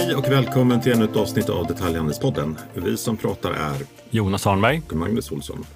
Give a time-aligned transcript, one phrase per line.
[0.00, 2.56] Hej och välkommen till ännu ett avsnitt av Detaljhandelspodden.
[2.74, 3.76] Vi som pratar är
[4.10, 4.82] Jonas Arnberg.
[4.90, 5.66] och Magnus Olsson.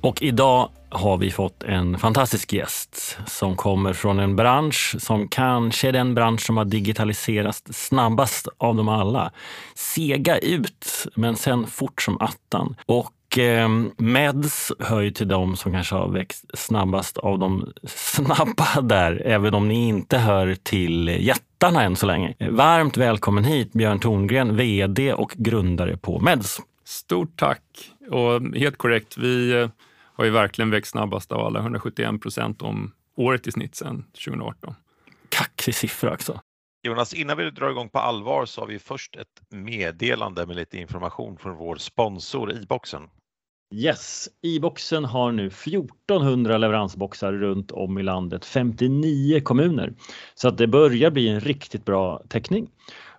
[0.00, 5.88] Och idag har vi fått en fantastisk gäst som kommer från en bransch som kanske
[5.88, 9.32] är den bransch som har digitaliserats snabbast av dem alla.
[9.74, 12.76] Sega ut, men sen fort som attan.
[12.86, 18.80] Och eh, Meds hör ju till dem som kanske har växt snabbast av de snabba
[18.82, 22.34] där, även om ni inte hör till jättarna än så länge.
[22.50, 26.60] Varmt välkommen hit Björn Torngren, VD och grundare på Meds.
[26.84, 27.62] Stort tack
[28.10, 29.16] och helt korrekt.
[29.18, 29.70] Vi eh,
[30.14, 34.74] har ju verkligen växt snabbast av alla, 171 procent om året i snitt sedan 2018.
[35.28, 36.40] Kaxig siffra också.
[36.82, 40.78] Jonas, innan vi drar igång på allvar så har vi först ett meddelande med lite
[40.78, 43.02] information från vår sponsor i-boxen.
[43.74, 49.92] Yes, e-boxen har nu 1400 leveransboxar runt om i landet, 59 kommuner.
[50.34, 52.70] Så att det börjar bli en riktigt bra täckning.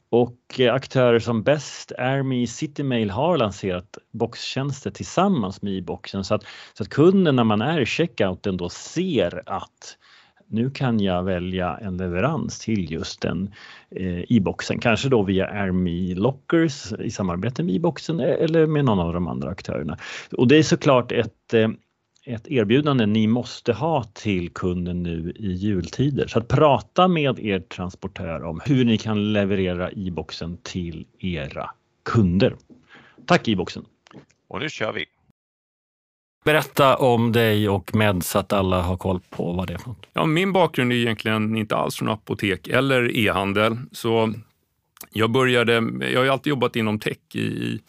[0.09, 6.43] Och eh, aktörer som Best, Army, Citymail har lanserat boxtjänster tillsammans med e-boxen så att,
[6.73, 9.97] så att kunden när man är i checkouten då ser att
[10.47, 13.53] nu kan jag välja en leverans till just den
[13.91, 18.99] eh, e-boxen, kanske då via Army Lockers i samarbete med e-boxen eh, eller med någon
[18.99, 19.97] av de andra aktörerna.
[20.31, 21.69] Och det är såklart ett eh,
[22.25, 26.27] ett erbjudande ni måste ha till kunden nu i jultider.
[26.27, 31.69] Så att prata med er transportör om hur ni kan leverera e-boxen till era
[32.03, 32.55] kunder.
[33.25, 33.85] Tack e-boxen!
[34.47, 35.05] Och nu kör vi!
[36.43, 39.89] Berätta om dig och Med så att alla har koll på vad det är för
[39.89, 40.05] något.
[40.13, 43.77] Ja, min bakgrund är egentligen inte alls från apotek eller e-handel.
[43.91, 44.33] Så
[45.11, 45.73] jag började,
[46.11, 47.79] jag har alltid jobbat inom tech i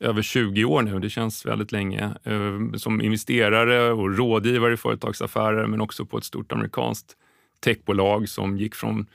[0.00, 0.98] över 20 år nu.
[0.98, 2.04] Det känns väldigt länge.
[2.24, 7.16] Eh, som investerare och rådgivare i företagsaffärer men också på ett stort amerikanskt
[7.60, 9.06] techbolag som gick från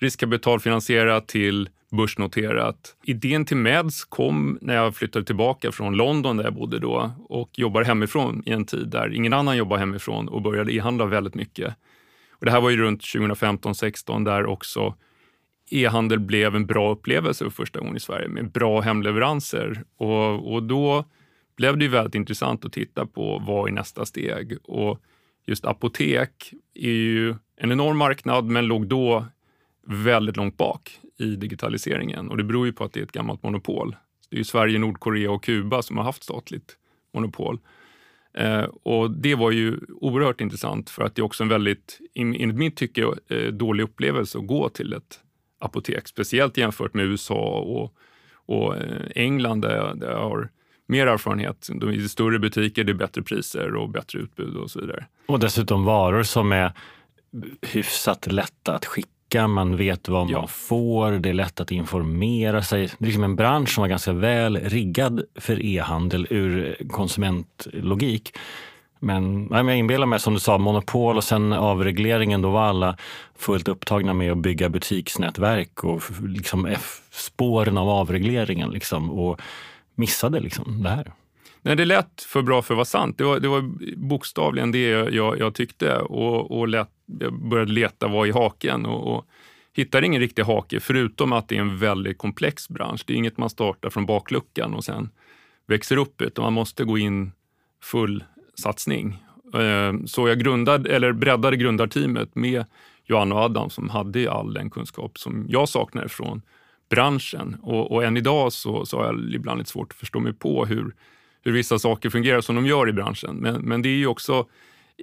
[0.00, 2.96] riskkapitalfinansierat till börsnoterat.
[3.02, 7.50] Idén till Meds kom när jag flyttade tillbaka från London där jag bodde då och
[7.58, 11.74] jobbade hemifrån i en tid där ingen annan jobbade hemifrån och började e-handla väldigt mycket.
[12.30, 14.94] Och det här var ju runt 2015-16 där också
[15.70, 19.84] e-handel blev en bra upplevelse för första gången i Sverige med bra hemleveranser.
[19.96, 21.04] Och, och då
[21.56, 24.56] blev det ju väldigt intressant att titta på vad är nästa steg?
[24.62, 25.00] Och
[25.46, 29.26] just apotek är ju en enorm marknad men låg då
[29.86, 33.42] väldigt långt bak i digitaliseringen och det beror ju på att det är ett gammalt
[33.42, 33.96] monopol.
[34.30, 36.76] Det är ju Sverige, Nordkorea och Kuba som har haft statligt
[37.14, 37.58] monopol.
[38.34, 42.56] Eh, och det var ju oerhört intressant för att det är också en väldigt, enligt
[42.56, 45.20] mitt tycke, eh, dålig upplevelse att gå till ett
[45.58, 47.94] apotek, speciellt jämfört med USA och,
[48.32, 50.48] och eh, England där jag, där jag har
[50.86, 51.68] mer erfarenhet.
[51.74, 55.06] De är större butiker, det är bättre priser och bättre utbud och så vidare.
[55.26, 56.72] Och dessutom varor som är
[57.62, 59.08] hyfsat lätta att skicka.
[59.36, 60.46] Man vet vad man Ja.
[60.46, 62.86] får, det är lätt att informera sig.
[62.98, 68.32] Det är liksom en bransch som var ganska väl riggad för e-handel ur konsumentlogik.
[69.00, 72.96] Men nej, jag inbillar mig, som du sa, monopol och sen avregleringen, då var alla
[73.38, 76.74] fullt upptagna med att bygga butiksnätverk och liksom
[77.10, 79.40] spåren av avregleringen liksom, och
[79.94, 81.12] missade liksom det här.
[81.62, 83.18] Nej, det lät för bra för att vara sant.
[83.18, 83.62] Det var, det var
[83.96, 86.88] bokstavligen det jag, jag tyckte och, och lät,
[87.20, 89.26] jag började leta vad i haken och, och
[89.72, 93.04] hittade ingen riktig hake förutom att det är en väldigt komplex bransch.
[93.06, 95.10] Det är inget man startar från bakluckan och sen
[95.66, 97.32] växer upp utan man måste gå in
[97.82, 98.24] full
[98.54, 99.24] satsning.
[99.54, 102.64] Eh, så jag grundade, eller breddade grundarteamet med
[103.04, 106.42] Johan och Adam som hade all den kunskap som jag saknade från
[106.90, 107.56] branschen.
[107.62, 110.64] Och, och än idag så, så har jag ibland lite svårt att förstå mig på
[110.66, 110.94] hur,
[111.42, 113.36] hur vissa saker fungerar som de gör i branschen.
[113.36, 114.46] Men, men det är ju också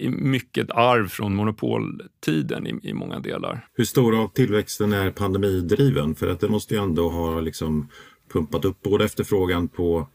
[0.09, 3.67] mycket arv från monopoltiden i, i många delar.
[3.73, 6.15] Hur stor av tillväxten är pandemidriven?
[6.15, 7.89] För att det måste ju ändå ha liksom
[8.33, 10.07] pumpat upp både efterfrågan på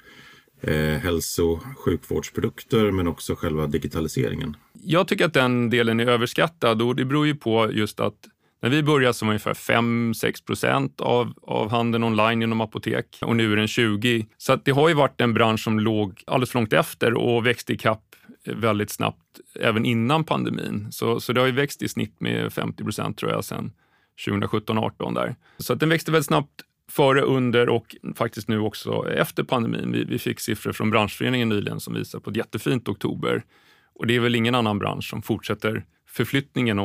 [0.60, 4.56] eh, hälso och sjukvårdsprodukter men också själva digitaliseringen.
[4.82, 8.28] Jag tycker att den delen är överskattad och det beror ju på just att
[8.62, 13.36] när vi började så var ungefär 5-6 procent av, av handeln online inom apotek och
[13.36, 14.26] nu är den 20.
[14.36, 17.46] Så att det har ju varit en bransch som låg alldeles för långt efter och
[17.46, 18.02] växte ikapp
[18.44, 20.92] väldigt snabbt även innan pandemin.
[20.92, 23.72] Så, så det har ju växt i snitt med 50 procent tror jag sedan
[24.26, 25.36] 2017-18 där.
[25.58, 26.60] Så att den växte väldigt snabbt
[26.90, 29.92] före, under och faktiskt nu också efter pandemin.
[29.92, 33.42] Vi, vi fick siffror från branschföreningen nyligen som visar på ett jättefint oktober.
[33.94, 36.78] Och det är väl ingen annan bransch som fortsätter förflyttningen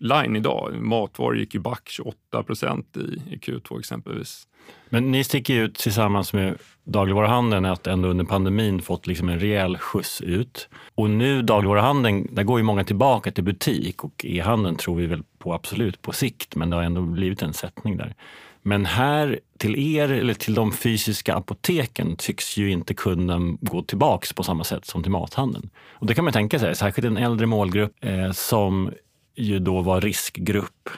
[0.00, 0.74] line idag.
[0.74, 4.46] Matvaror gick ju back 28 procent i, i Q2 exempelvis.
[4.88, 9.40] Men ni sticker ju ut tillsammans med dagligvaruhandeln att ändå under pandemin fått liksom en
[9.40, 10.68] rejäl skjuts ut.
[10.94, 15.22] Och nu dagligvaruhandeln, där går ju många tillbaka till butik och e-handeln tror vi väl
[15.38, 18.14] på absolut på sikt, men det har ändå blivit en sättning där.
[18.62, 24.32] Men här till er eller till de fysiska apoteken tycks ju inte kunden gå tillbaks
[24.32, 25.70] på samma sätt som till mathandeln.
[25.88, 28.90] Och det kan man tänka sig, särskilt en äldre målgrupp eh, som
[29.40, 30.88] ju då var riskgrupp,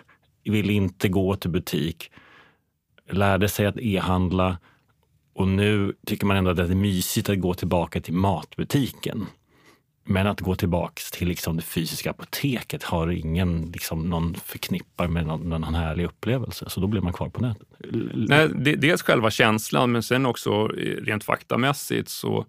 [0.44, 2.10] ville inte gå till butik,
[3.10, 4.58] lärde sig att e-handla
[5.34, 9.26] och nu tycker man ändå att det är mysigt att gå tillbaka till matbutiken.
[10.04, 15.26] Men att gå tillbaka till liksom det fysiska apoteket har ingen liksom, någon förknippar med
[15.26, 16.70] någon, någon härlig upplevelse.
[16.70, 17.68] Så då blir man kvar på nätet.
[18.14, 22.46] Nej, dels själva känslan, men sen också eh, rent faktamässigt så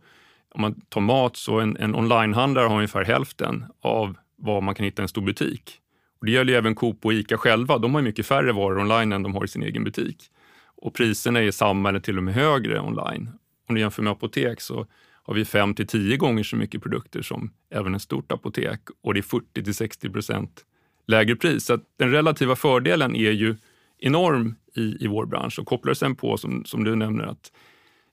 [0.55, 4.85] om man tar mat så en, en onlinehandlare har ungefär hälften av vad man kan
[4.85, 5.79] hitta i en stor butik.
[6.23, 7.77] Och det gäller ju även Coop och Ica själva.
[7.77, 10.17] De har mycket färre varor online än de har i sin egen butik.
[10.65, 13.29] Och priserna är samma eller till och med högre online.
[13.69, 14.87] Om du jämför med apotek så
[15.23, 19.13] har vi 5 till 10 gånger så mycket produkter som även ett stort apotek och
[19.13, 20.65] det är 40 till 60 procent
[21.07, 21.65] lägre pris.
[21.65, 23.55] Så den relativa fördelen är ju
[23.99, 27.51] enorm i, i vår bransch och kopplar sen på som, som du nämner att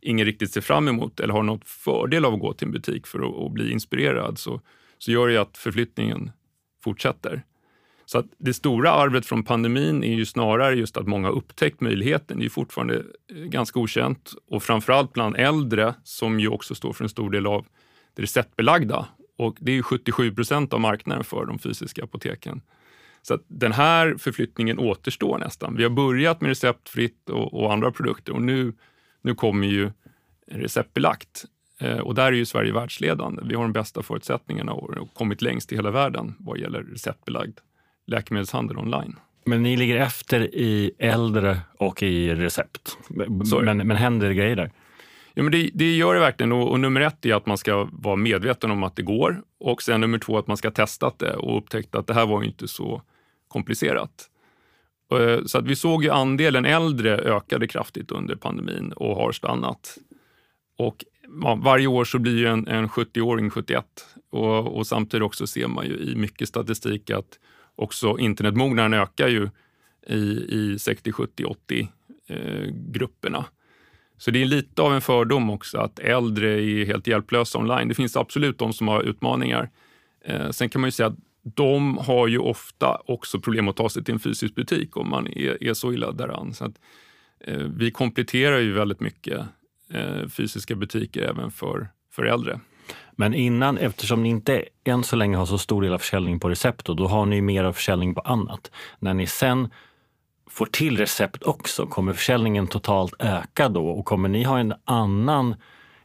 [0.00, 3.06] ingen riktigt ser fram emot eller har något fördel av att gå till en butik
[3.06, 4.60] för att, att bli inspirerad så,
[4.98, 6.30] så gör det ju att förflyttningen
[6.84, 7.42] fortsätter.
[8.10, 11.80] Så att det stora arvet från pandemin är ju snarare just att många har upptäckt
[11.80, 12.38] möjligheten.
[12.38, 17.04] Det är fortfarande eh, ganska okänt och framförallt bland äldre som ju också står för
[17.04, 17.66] en stor del av
[18.14, 19.06] det receptbelagda.
[19.38, 22.60] Och det är 77 procent av marknaden för de fysiska apoteken.
[23.22, 25.76] Så att den här förflyttningen återstår nästan.
[25.76, 28.72] Vi har börjat med receptfritt och, och andra produkter och nu,
[29.22, 29.90] nu kommer ju
[30.50, 31.44] receptbelagt.
[31.80, 33.42] Eh, och där är ju Sverige världsledande.
[33.44, 37.58] Vi har de bästa förutsättningarna och kommit längst i hela världen vad gäller receptbelagd
[38.10, 39.16] läkemedelshandel online.
[39.44, 42.98] Men ni ligger efter i äldre och i recept.
[43.08, 44.70] Men, men händer det grejer där?
[45.34, 47.88] Ja, men det, det gör det verkligen och, och, nummer ett är att man ska
[47.92, 51.18] vara medveten om att det går och sen nummer två att man ska ha testat
[51.18, 53.02] det och upptäckt att det här var inte så
[53.48, 54.28] komplicerat.
[55.12, 59.98] Eh, så att vi såg ju andelen äldre ökade kraftigt under pandemin och har stannat.
[60.78, 61.04] Och
[61.62, 63.84] varje år så blir ju en, en 70-åring 71
[64.30, 67.38] och, och samtidigt också ser man ju i mycket statistik att
[67.80, 69.48] också internetmognaden ökar ju
[70.06, 71.88] i, i 60, 70, 80
[72.26, 73.44] eh, grupperna.
[74.18, 77.88] Så det är lite av en fördom också att äldre är helt hjälplösa online.
[77.88, 79.70] Det finns absolut de som har utmaningar.
[80.24, 83.88] Eh, sen kan man ju säga att de har ju ofta också problem att ta
[83.88, 86.54] sig till en fysisk butik om man är, är så illa däran.
[86.54, 86.74] Så att,
[87.40, 89.40] eh, vi kompletterar ju väldigt mycket
[89.90, 92.60] eh, fysiska butiker även för, för äldre.
[93.12, 96.48] Men innan, eftersom ni inte än så länge har så stor del av försäljning på
[96.48, 98.70] recept, då har ni mer av försäljning på annat.
[98.98, 99.68] När ni sen
[100.50, 103.88] får till recept också, kommer försäljningen totalt öka då?
[103.88, 105.54] Och kommer ni ha en annan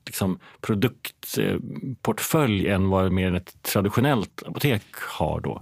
[0.06, 4.84] liksom, produktportfölj än vad mer ett traditionellt apotek
[5.18, 5.62] har då?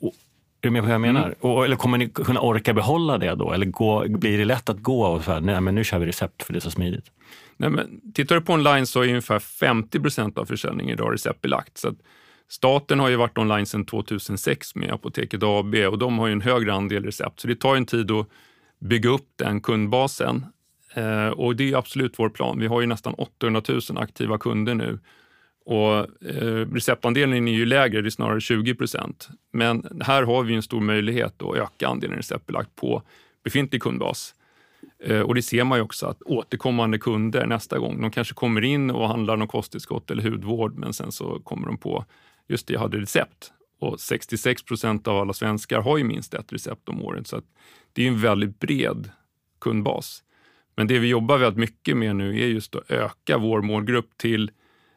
[0.00, 0.12] Och,
[0.60, 1.24] är du med på vad jag menar?
[1.24, 1.34] Mm.
[1.40, 3.52] Och, eller kommer ni kunna orka behålla det då?
[3.52, 6.42] Eller gå, blir det lätt att gå och säga, nej men nu kör vi recept
[6.42, 7.10] för det är så smidigt?
[7.60, 11.78] Nej, men tittar du på online så är ungefär 50 procent av försäljningen idag receptbelagt.
[11.78, 11.94] Så
[12.48, 16.40] staten har ju varit online sedan 2006 med Apoteket AB och de har ju en
[16.40, 17.40] högre andel recept.
[17.40, 18.26] Så det tar en tid att
[18.78, 20.46] bygga upp den kundbasen.
[20.94, 22.58] Eh, och det är absolut vår plan.
[22.60, 24.98] Vi har ju nästan 800 000 aktiva kunder nu.
[25.64, 25.96] Och
[26.28, 29.28] eh, receptandelen är ju lägre, det är snarare 20 procent.
[29.52, 33.02] Men här har vi en stor möjlighet att öka andelen receptbelagt på
[33.44, 34.34] befintlig kundbas.
[35.04, 38.64] Eh, och det ser man ju också att återkommande kunder nästa gång, de kanske kommer
[38.64, 42.04] in och handlar någon kosttillskott eller hudvård, men sen så kommer de på,
[42.48, 43.52] just det, jag hade recept.
[43.80, 47.44] Och 66 procent av alla svenskar har ju minst ett recept om året, så att
[47.92, 49.10] det är en väldigt bred
[49.60, 50.22] kundbas.
[50.76, 54.50] Men det vi jobbar väldigt mycket med nu är just att öka vår målgrupp till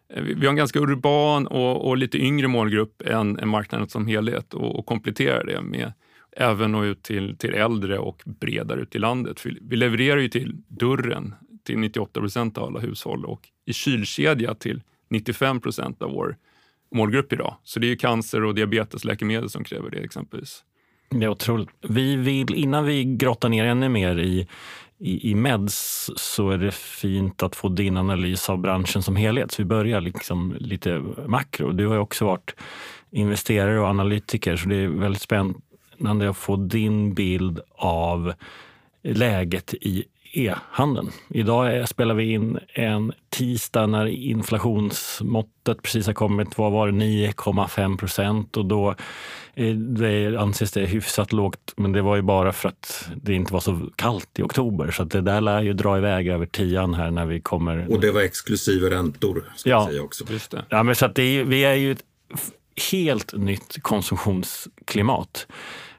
[0.09, 4.07] eh, vi har en ganska urban och, och lite yngre målgrupp än, än marknaden som
[4.07, 5.93] helhet och, och komplettera det med
[6.37, 9.45] även nå ut till, till äldre och bredare ut i landet.
[9.61, 14.81] Vi levererar ju till dörren till 98 procent av alla hushåll och i kylkedja till
[15.09, 16.37] 95 procent av vår
[16.95, 17.55] målgrupp idag.
[17.63, 20.63] Så det är cancer och diabetesläkemedel som kräver det exempelvis.
[21.09, 21.69] Det är otroligt.
[21.81, 24.47] Vi vill, innan vi grottar ner ännu mer i,
[24.99, 29.51] i, i meds så är det fint att få din analys av branschen som helhet.
[29.51, 31.71] Så vi börjar liksom lite makro.
[31.71, 32.55] Du har ju också varit
[33.11, 35.59] investerare och analytiker så det är väldigt spännande
[36.01, 38.33] spännande att få din bild av
[39.03, 40.03] läget i
[40.33, 41.11] e-handeln.
[41.29, 46.57] Idag spelar vi in en tisdag när inflationsmåttet precis har kommit.
[46.57, 46.93] Vad var det?
[46.93, 48.95] 9,5 procent och då
[49.53, 51.73] eh, det anses det hyfsat lågt.
[51.75, 54.91] Men det var ju bara för att det inte var så kallt i oktober.
[54.91, 57.91] Så det där lär ju dra iväg över tian här när vi kommer.
[57.91, 59.87] Och det var exklusive räntor, ska ja.
[59.87, 60.25] säga också.
[60.29, 60.65] Just det.
[60.69, 62.03] Ja, men så att det är, vi är ju ett
[62.91, 65.47] helt nytt konsumtionsklimat.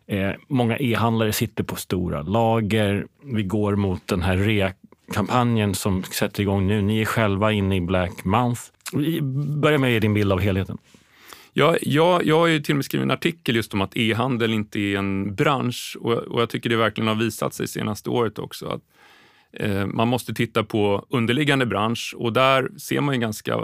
[0.06, 3.06] Eh, många e-handlare sitter på stora lager.
[3.24, 6.82] Vi går mot den här rea-kampanjen som sätter igång nu.
[6.82, 8.60] Ni är själva inne i Black Month.
[9.62, 10.78] Börja med din bild av helheten.
[11.52, 14.52] Ja, jag, jag har ju till och med skrivit en artikel just om att e-handel
[14.54, 18.38] inte är en bransch och, och jag tycker det verkligen har visat sig senaste året
[18.38, 18.66] också.
[18.66, 18.82] Att,
[19.52, 23.60] eh, man måste titta på underliggande bransch och där ser man ju ganska eh,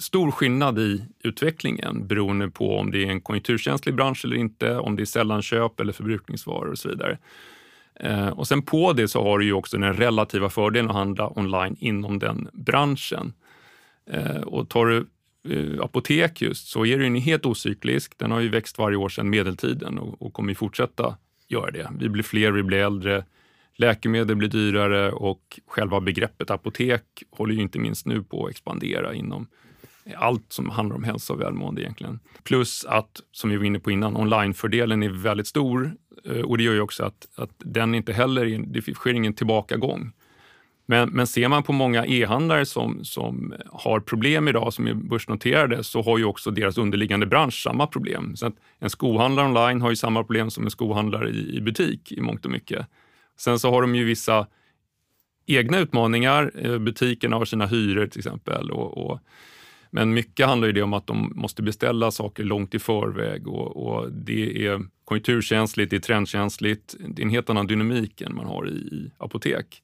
[0.00, 4.96] stor skillnad i utvecklingen beroende på om det är en konjunkturkänslig bransch eller inte, om
[4.96, 7.18] det är sällanköp eller förbrukningsvaror och så vidare.
[7.94, 11.38] Eh, och sen på det så har du ju också den relativa fördelen att handla
[11.38, 13.32] online inom den branschen.
[14.10, 15.06] Eh, och tar du
[15.48, 18.18] eh, apotek just så är den helt ocyklisk.
[18.18, 21.16] Den har ju växt varje år sedan medeltiden och, och kommer ju fortsätta
[21.48, 21.90] göra det.
[21.98, 23.24] Vi blir fler, vi blir äldre,
[23.76, 29.14] läkemedel blir dyrare och själva begreppet apotek håller ju inte minst nu på att expandera
[29.14, 29.46] inom
[30.16, 32.20] allt som handlar om hälsa och välmående egentligen.
[32.42, 35.92] Plus att, som vi var inne på innan, onlinefördelen är väldigt stor
[36.24, 40.12] eh, och det gör ju också att, att den inte heller, det sker ingen tillbakagång.
[40.86, 45.84] Men, men ser man på många e-handlare som, som har problem idag, som är börsnoterade,
[45.84, 48.36] så har ju också deras underliggande bransch samma problem.
[48.36, 52.20] Så en skohandlare online har ju samma problem som en skohandlare i, i butik i
[52.20, 52.86] mångt och mycket.
[53.38, 54.46] Sen så har de ju vissa
[55.46, 56.52] egna utmaningar.
[56.54, 58.70] Eh, butikerna har sina hyror till exempel.
[58.70, 59.20] Och, och,
[59.90, 63.86] men mycket handlar ju det om att de måste beställa saker långt i förväg och,
[63.86, 66.94] och det är konjunkturkänsligt, det är trendkänsligt.
[67.08, 69.82] Det är en helt annan dynamik än man har i, i apotek.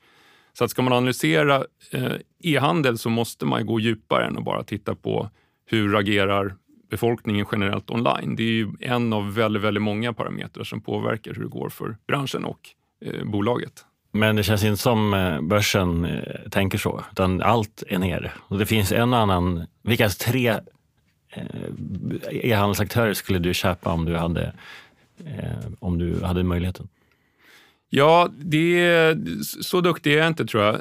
[0.52, 4.62] Så att ska man analysera eh, e-handel så måste man gå djupare än att bara
[4.62, 5.30] titta på
[5.66, 6.54] hur agerar
[6.90, 8.36] befolkningen generellt online.
[8.36, 11.96] Det är ju en av väldigt, väldigt många parametrar som påverkar hur det går för
[12.06, 12.68] branschen och
[13.04, 13.84] eh, bolaget.
[14.16, 18.32] Men det känns inte som eh, börsen eh, tänker så, utan allt är nere.
[18.38, 20.48] Och det finns en annan, vilka tre
[21.32, 21.42] eh,
[22.30, 24.52] e-handelsaktörer skulle du köpa om du hade,
[25.78, 26.88] om du hade möjligheten?
[27.88, 29.18] Ja, det är,
[29.62, 30.80] så duktig är jag inte tror jag.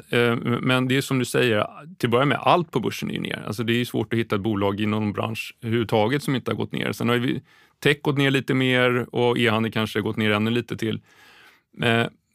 [0.62, 1.66] Men det är som du säger,
[1.98, 3.44] till att börja med, allt på börsen är ner.
[3.46, 6.56] Alltså det är svårt att hitta ett bolag inom någon bransch överhuvudtaget som inte har
[6.56, 6.92] gått ner.
[6.92, 7.42] Sen har vi
[7.78, 11.00] tech gått ner lite mer och e-handel kanske gått ner ännu lite till.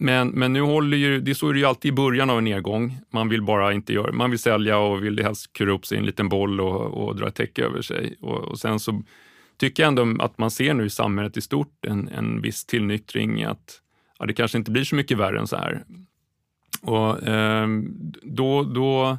[0.04, 2.44] Men, men nu håller ju, det så är det ju alltid i början av en
[2.44, 2.98] nedgång.
[3.10, 6.00] Man vill bara inte göra, man vill sälja och vill helst kura upp sig i
[6.00, 8.16] en liten boll och, och dra täcke över sig.
[8.22, 9.04] Och, och sen så
[9.58, 13.44] tycker jag ändå att man ser nu i samhället i stort en, en viss tillnyktring
[13.44, 13.82] att
[14.20, 15.84] ja, det kanske inte blir så mycket värre än så här.
[16.82, 17.68] Och eh,
[18.24, 19.18] då, då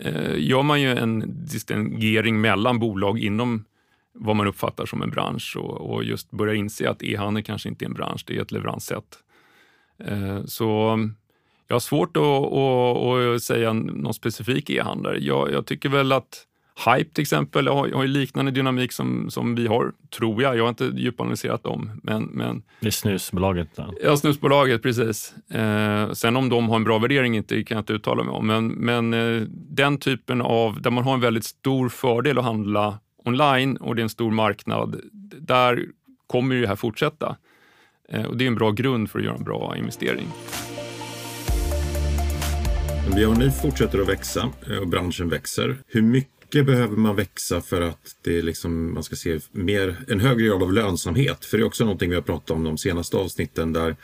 [0.00, 3.64] eh, gör man ju en distingering mellan bolag inom
[4.12, 7.84] vad man uppfattar som en bransch och, och just börjar inse att e-handel kanske inte
[7.84, 9.22] är en bransch, det är ett leveranssätt.
[9.98, 10.98] Eh, så
[11.68, 15.18] jag har svårt att, att, att säga någon specifik e-handlare.
[15.20, 16.46] Jag, jag tycker väl att
[16.84, 20.56] Hype till exempel har, har liknande dynamik som, som vi har, tror jag.
[20.56, 22.00] Jag har inte djupanalyserat dem.
[22.02, 22.62] Men, men...
[22.80, 23.68] Det är snusbolaget?
[23.76, 23.94] Då.
[24.02, 25.34] Ja, snusbolaget, precis.
[25.50, 28.46] Eh, sen om de har en bra värdering inte, kan jag inte uttala mig om.
[28.46, 32.98] Men, men eh, den typen av, där man har en väldigt stor fördel att handla
[33.24, 35.00] online och det är en stor marknad,
[35.40, 35.84] där
[36.26, 37.36] kommer ju det här fortsätta.
[38.08, 40.28] Eh, och det är en bra grund för att göra en bra investering.
[43.16, 45.76] Ja, ni fortsätter att växa eh, och branschen växer.
[45.86, 50.20] Hur mycket mycket behöver man växa för att det liksom, man ska se mer, en
[50.20, 51.44] högre grad av lönsamhet?
[51.44, 53.96] För det är också någonting vi har pratat om de senaste avsnitten där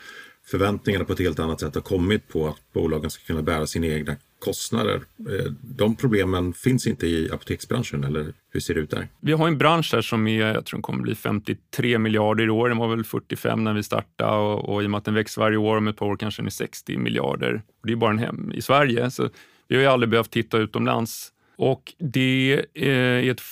[0.46, 3.86] förväntningarna på ett helt annat sätt har kommit på att bolagen ska kunna bära sina
[3.86, 4.94] egna kostnader.
[5.18, 9.08] Eh, de problemen finns inte i apoteksbranschen, eller hur ser det ut där?
[9.20, 12.68] Vi har en bransch här som är, jag tror kommer bli 53 miljarder i år.
[12.68, 15.40] Den var väl 45 när vi startade och, och i och med att den växer
[15.40, 17.62] varje år, om ett par år kanske den är 60 miljarder.
[17.82, 19.28] Det är bara en hem i Sverige, så
[19.68, 23.42] vi har ju aldrig behövt titta utomlands och det eh, är ett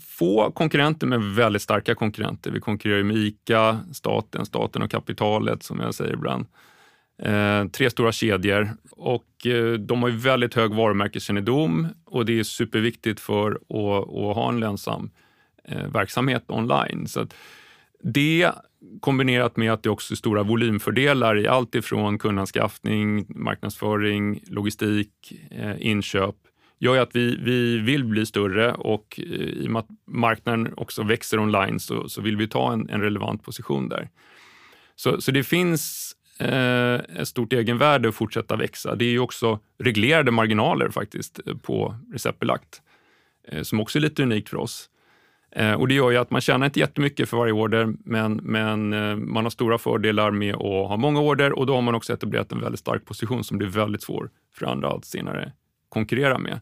[0.00, 2.50] få konkurrenter, men väldigt starka konkurrenter.
[2.50, 6.46] Vi konkurrerar med ICA, staten, staten och kapitalet som jag säger ibland.
[7.24, 12.42] Eh, tre stora kedjor och eh, de har ju väldigt hög varumärkeskännedom och det är
[12.42, 15.10] superviktigt för att, att ha en lönsam
[15.64, 17.06] eh, verksamhet online.
[17.06, 17.26] Så
[18.02, 18.50] det
[19.00, 25.86] kombinerat med att det också är stora volymfördelar i allt ifrån kundanskaffning, marknadsföring, logistik, eh,
[25.86, 26.36] inköp
[26.78, 30.74] gör ju att vi, vi vill bli större och eh, i och med att marknaden
[30.76, 34.08] också växer online så, så vill vi ta en, en relevant position där.
[34.96, 36.12] Så, så det finns
[36.42, 38.94] Eh, ett stort egenvärde att fortsätta växa.
[38.94, 42.82] Det är ju också reglerade marginaler faktiskt eh, på receptbelagt
[43.48, 44.88] eh, som också är lite unikt för oss.
[45.78, 48.90] Och Det gör ju att man tjänar inte jättemycket för varje order, men, men
[49.32, 52.52] man har stora fördelar med att ha många order och då har man också etablerat
[52.52, 55.52] en väldigt stark position som blir väldigt svår för andra att senare
[55.88, 56.60] konkurrera med.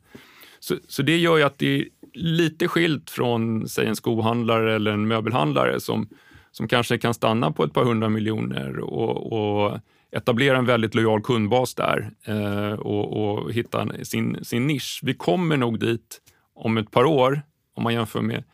[0.60, 4.92] Så, så det gör ju att det är lite skilt från säg en skohandlare eller
[4.92, 6.08] en möbelhandlare som,
[6.52, 9.78] som kanske kan stanna på ett par hundra miljoner och, och
[10.12, 15.00] etablera en väldigt lojal kundbas där eh, och, och, hitta sin, sin nisch.
[15.02, 16.21] Vi kommer nog dit
[16.54, 17.42] om ett par år.
[17.75, 18.45] Om man jämför med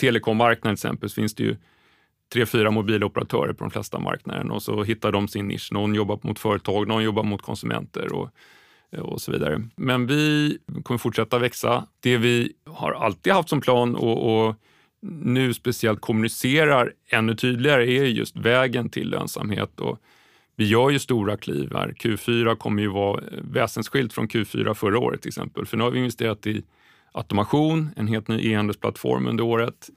[0.00, 1.56] telekommarknaden till exempel så finns det ju
[2.32, 5.72] tre, fyra mobiloperatörer på de flesta marknaden och så hittar de sin nisch.
[5.72, 8.28] Någon jobbar mot företag, någon jobbar mot konsumenter och,
[8.98, 9.68] och så vidare.
[9.76, 11.86] Men vi kommer fortsätta växa.
[12.00, 14.56] Det vi har alltid haft som plan och, och
[15.02, 19.80] nu speciellt kommunicerar ännu tydligare är just vägen till lönsamhet.
[19.80, 19.98] Och
[20.56, 21.88] vi gör ju stora kliv här.
[21.88, 25.66] Q4 kommer ju vara väsensskilt från Q4 förra året till exempel.
[25.66, 26.62] För nu har vi investerat i
[27.12, 29.90] automation, en helt ny e-handelsplattform under året.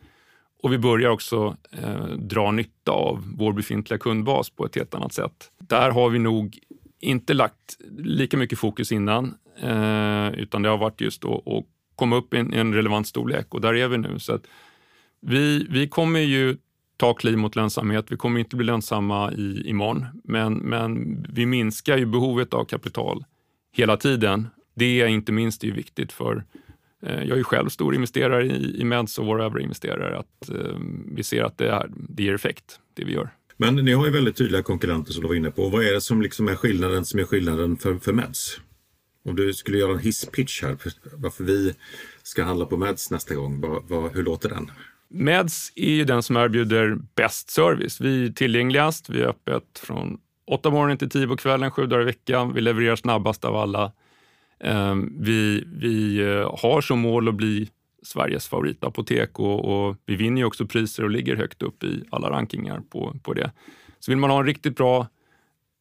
[0.63, 5.13] Och vi börjar också eh, dra nytta av vår befintliga kundbas på ett helt annat
[5.13, 5.51] sätt.
[5.59, 6.59] Där har vi nog
[6.99, 12.33] inte lagt lika mycket fokus innan, eh, utan det har varit just att, komma upp
[12.33, 14.19] i en, en, relevant storlek och där är vi nu.
[14.19, 14.47] Så att
[15.27, 16.57] vi, vi kommer ju
[16.97, 18.05] ta kliv mot lönsamhet.
[18.09, 23.25] Vi kommer inte bli lönsamma i, imorgon, men, men vi minskar ju behovet av kapital
[23.71, 24.47] hela tiden.
[24.75, 26.43] Det är inte minst är viktigt för
[27.05, 30.77] eh, jag är själv stor investerare i, i Meds och våra övriga investerare att eh,
[31.15, 33.29] vi ser att det, är, det ger effekt, det vi gör.
[33.57, 35.69] Men ni har ju väldigt tydliga konkurrenter som du var inne på.
[35.69, 38.59] Vad är det som liksom är skillnaden som är skillnaden för, för Meds?
[39.25, 40.77] Om du skulle göra en hisspitch här,
[41.13, 41.73] varför vi
[42.23, 44.71] ska handla på Meds nästa gång, vad, vad, hur låter den?
[45.09, 48.01] Meds är ju den som erbjuder bäst service.
[48.01, 52.01] Vi är tillgängligast, vi är öppet från 8 morgonen till 10 på kvällen, sju dagar
[52.01, 52.53] i veckan.
[52.53, 53.91] Vi levererar snabbast av alla.
[54.59, 57.69] Ehm, vi, vi eh, har som mål att bli
[58.03, 62.29] Sveriges favoritapotek och, och vi vinner ju också priser och ligger högt upp i alla
[62.29, 63.51] rankingar på, på det.
[63.99, 65.07] Så vill man ha en riktigt bra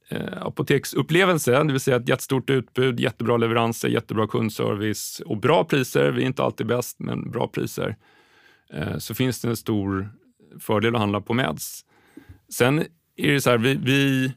[0.09, 6.11] eh, apoteksupplevelse, det vill säga ett jättestort utbud, jättebra leveranser, jättebra kundservice och bra priser.
[6.11, 7.97] Vi är inte alltid bäst, men bra priser
[8.73, 10.11] Eh, så finns det en stor
[10.61, 11.85] fördel att handla på Meds.
[12.49, 12.79] Sen
[13.17, 14.33] är det så här, vi, vi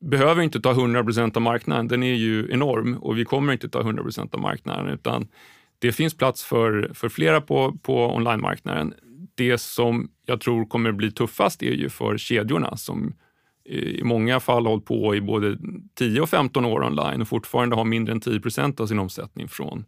[0.00, 1.88] behöver inte ta 100 av marknaden.
[1.88, 5.28] Den är ju enorm och vi kommer inte ta 100 av marknaden utan
[5.78, 8.94] det finns plats för, för flera på, på online-marknaden.
[9.34, 13.14] Det som jag tror kommer bli tuffast är ju för kedjorna som
[13.64, 15.58] i många fall har hållit på i både
[15.94, 19.84] 10 och 15 år online och fortfarande har mindre än 10% av sin omsättning från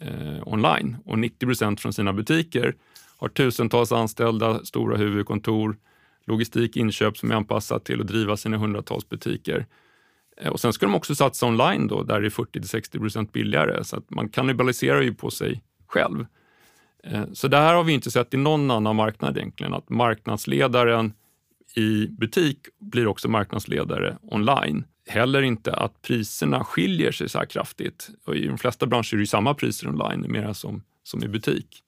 [0.00, 2.74] eh, online och 90% från sina butiker
[3.20, 5.76] har tusentals anställda, stora huvudkontor,
[6.26, 9.66] logistik, inköp som är anpassat till att driva sina hundratals butiker.
[10.36, 13.84] Eh, och sen ska de också satsa online då, där det är 40-60 procent billigare,
[13.84, 16.26] så att man kannibaliserar ju på sig själv.
[17.04, 21.12] Eh, så det här har vi inte sett i någon annan marknad egentligen, att marknadsledaren
[21.76, 24.84] i butik blir också marknadsledare online.
[25.08, 28.10] Heller inte att priserna skiljer sig så här kraftigt.
[28.24, 31.82] Och I de flesta branscher är det samma priser online numera som, som i butik.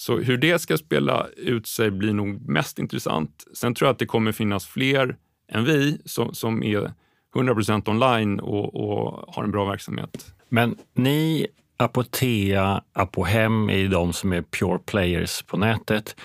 [0.00, 3.44] Så hur det ska spela ut sig blir nog mest intressant.
[3.54, 5.16] Sen tror jag att det kommer finnas fler
[5.52, 6.92] än vi som, som är
[7.34, 10.34] 100% online och, och har en bra verksamhet.
[10.48, 16.16] Men ni, Apotea, Apohem är de som är pure players på nätet.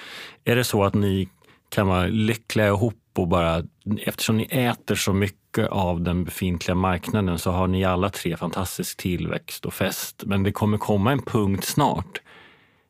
[0.44, 1.30] Är det så att ni
[1.70, 3.64] kan vara lyckliga ihop och bara,
[4.00, 8.98] eftersom ni äter så mycket av den befintliga marknaden så har ni alla tre fantastisk
[8.98, 10.24] tillväxt och fest.
[10.26, 12.20] Men det kommer komma en punkt snart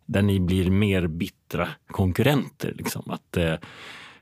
[0.05, 2.73] där ni blir mer bittra konkurrenter.
[2.77, 3.11] Liksom.
[3.11, 3.55] Att, eh,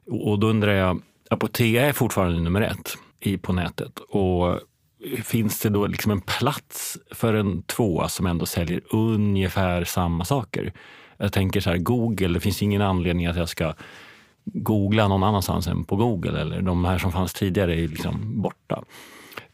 [0.05, 3.99] och då undrar jag, Apotea är fortfarande nummer ett i, på nätet.
[3.99, 4.59] Och
[5.23, 10.73] finns det då liksom en plats för en tvåa som ändå säljer ungefär samma saker?
[11.17, 13.73] Jag tänker så här, Google, det finns ingen anledning att jag ska
[14.45, 16.41] googla någon annanstans än på Google.
[16.41, 18.83] Eller de här som fanns tidigare är liksom borta.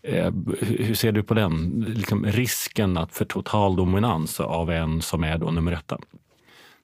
[0.01, 5.23] Eh, hur ser du på den liksom risken att för total dominans av en som
[5.23, 5.91] är då nummer ett?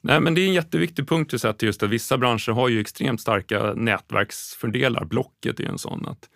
[0.01, 2.79] Nej, men det är en jätteviktig punkt att säga just att vissa branscher har ju
[2.81, 5.05] extremt starka nätverksfördelar.
[5.05, 6.05] Blocket är en sån.
[6.05, 6.29] Att,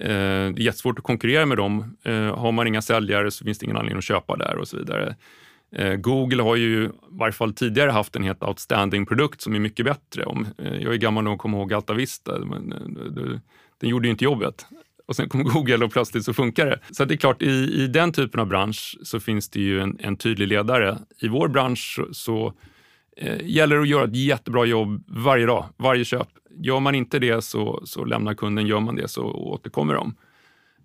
[0.00, 1.96] eh, det är jättesvårt att konkurrera med dem.
[2.02, 4.76] Eh, har man inga säljare så finns det ingen anledning att köpa där och så
[4.76, 5.16] vidare.
[5.72, 9.58] Eh, Google har ju i varje fall tidigare haft en helt outstanding produkt som är
[9.58, 10.24] mycket bättre.
[10.24, 12.38] Om, eh, jag är gammal nog att komma ihåg Altavista.
[12.38, 13.40] Men, eh,
[13.80, 14.66] den gjorde ju inte jobbet
[15.08, 16.80] och sen kom Google och plötsligt så funkar det.
[16.90, 19.96] Så det är klart, i, i den typen av bransch så finns det ju en,
[20.00, 20.98] en tydlig ledare.
[21.18, 22.52] I vår bransch så,
[23.16, 26.28] eh, gäller det att göra ett jättebra jobb varje dag, varje köp.
[26.60, 30.14] Gör man inte det så, så lämnar kunden, gör man det så återkommer de.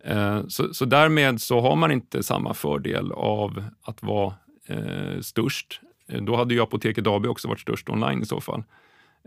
[0.03, 4.33] Eh, så, så därmed så har man inte samma fördel av att vara
[4.67, 5.81] eh, störst.
[6.09, 8.63] Eh, då hade ju Apoteket AB också varit störst online i så fall.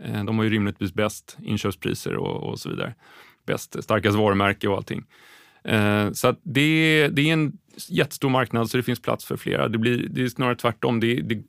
[0.03, 2.93] Eh, de har ju rimligtvis bäst inköpspriser och, och så vidare
[3.47, 5.05] bäst, starkast varumärke och allting.
[5.63, 7.57] Eh, så det, det, är en
[7.89, 9.67] jättestor marknad så det finns plats för flera.
[9.67, 10.99] Det blir det är snarare tvärtom.
[10.99, 11.43] Det, det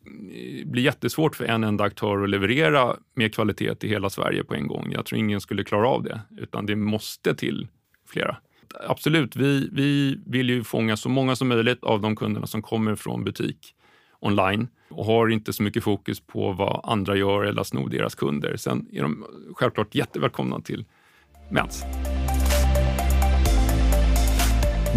[0.64, 4.66] blir jättesvårt för en enda aktör att leverera mer kvalitet i hela Sverige på en
[4.66, 4.92] gång.
[4.92, 7.68] Jag tror ingen skulle klara av det, utan det måste till
[8.08, 8.36] flera.
[8.88, 12.94] Absolut, vi, vi vill ju fånga så många som möjligt av de kunderna som kommer
[12.94, 13.74] från butik
[14.20, 18.56] online och har inte så mycket fokus på vad andra gör eller sno deras kunder.
[18.56, 20.84] Sen är de självklart jättevälkomna till
[21.50, 21.84] Mens.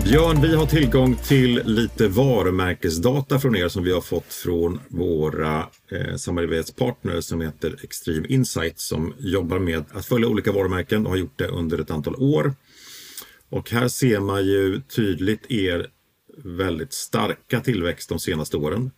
[0.04, 5.70] Björn, vi har tillgång till lite varumärkesdata från er som vi har fått från våra
[5.92, 11.18] eh, samarbetspartner som heter Extreme Insight som jobbar med att följa olika varumärken och har
[11.18, 12.54] gjort det under ett antal år.
[13.50, 15.88] Och här ser man ju tydligt er
[16.44, 18.92] väldigt starka tillväxt de senaste åren.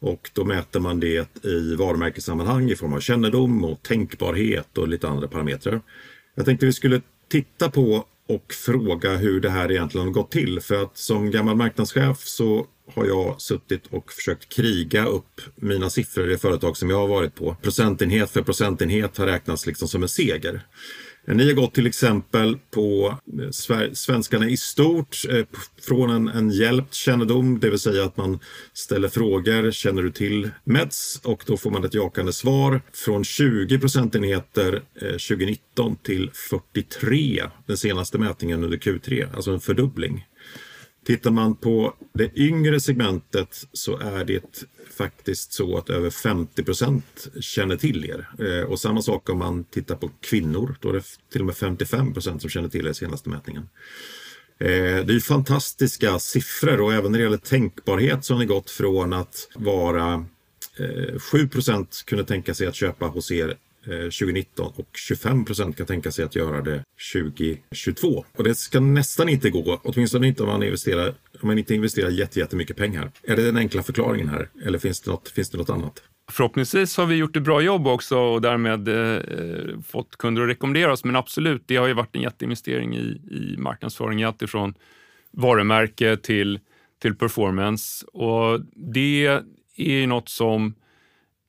[0.00, 5.08] Och då mäter man det i varumärkessammanhang i form av kännedom och tänkbarhet och lite
[5.08, 5.80] andra parametrar.
[6.34, 10.60] Jag tänkte vi skulle titta på och fråga hur det här egentligen har gått till.
[10.60, 16.30] För att som gammal marknadschef så har jag suttit och försökt kriga upp mina siffror
[16.30, 17.56] i företag som jag har varit på.
[17.62, 20.66] Procentenhet för procentenhet har räknats liksom som en seger.
[21.26, 23.50] Eh, ni har gått till exempel på eh,
[23.92, 25.46] svenskarna i stort eh,
[25.82, 28.38] från en, en hjälpt kännedom, det vill säga att man
[28.72, 31.20] ställer frågor, känner du till Meds?
[31.24, 38.18] Och då får man ett jakande svar från 20 procentenheter 2019 till 43 den senaste
[38.18, 40.26] mätningen under Q3, alltså en fördubbling.
[41.06, 44.66] Tittar man på det yngre segmentet så är det
[45.02, 48.28] faktiskt så att över 50 procent känner till er.
[48.38, 51.56] Eh, och samma sak om man tittar på kvinnor, då är det till och med
[51.56, 53.68] 55 procent som känner till er senaste mätningen.
[54.58, 58.70] Eh, det är fantastiska siffror och även när det gäller tänkbarhet så har ni gått
[58.70, 60.26] från att vara
[60.78, 63.48] eh, 7 procent kunde tänka sig att köpa hos er
[63.86, 68.24] eh, 2019 och 25 procent kan tänka sig att göra det 2022.
[68.36, 72.10] Och det ska nästan inte gå, åtminstone inte om man investerar, om man inte investerar
[72.10, 73.10] jättemycket pengar.
[73.22, 76.02] Är det den enkla förklaringen här eller finns det något, finns det något annat?
[76.30, 80.92] Förhoppningsvis har vi gjort ett bra jobb också och därmed eh, fått kunder att rekommendera
[80.92, 81.04] oss.
[81.04, 84.74] Men absolut, det har ju varit en jätteinvestering i, i marknadsföring, alltifrån
[85.30, 86.60] varumärke till,
[87.02, 88.06] till performance.
[88.06, 89.26] Och det
[89.76, 90.74] är ju något som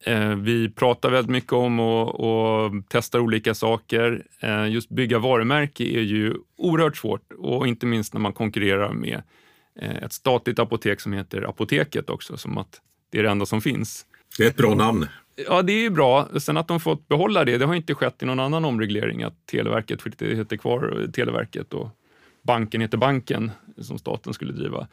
[0.06, 4.26] Eh, vi pratar väldigt mycket om och, och testar olika saker.
[4.40, 9.22] Eh, just bygga varumärke är ju oerhört svårt och inte minst när man konkurrerar med
[9.76, 14.06] ett statligt apotek som heter Apoteket också, som att det är det enda som finns.
[14.38, 15.08] Det är ett bra namn.
[15.36, 16.28] Ja, det är bra.
[16.40, 19.46] Sen att de fått behålla det, det har inte skett i någon annan omreglering, att
[19.46, 21.90] Televerket heter kvar Televerket och
[22.42, 24.88] banken heter banken som staten skulle driva.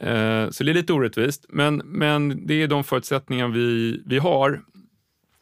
[0.00, 4.60] Eh, så det är lite orättvist, men, men det är de förutsättningar vi, vi har.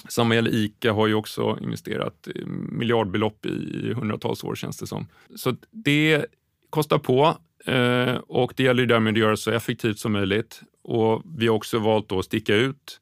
[0.08, 2.28] Samma gäller ICA har ju också investerat
[2.68, 5.06] miljardbelopp i hundratals år känns det som.
[5.36, 6.26] Så det
[6.74, 10.62] kostar på eh, och det gäller därmed att göra det så effektivt som möjligt.
[10.84, 13.00] Och vi har också valt att sticka ut.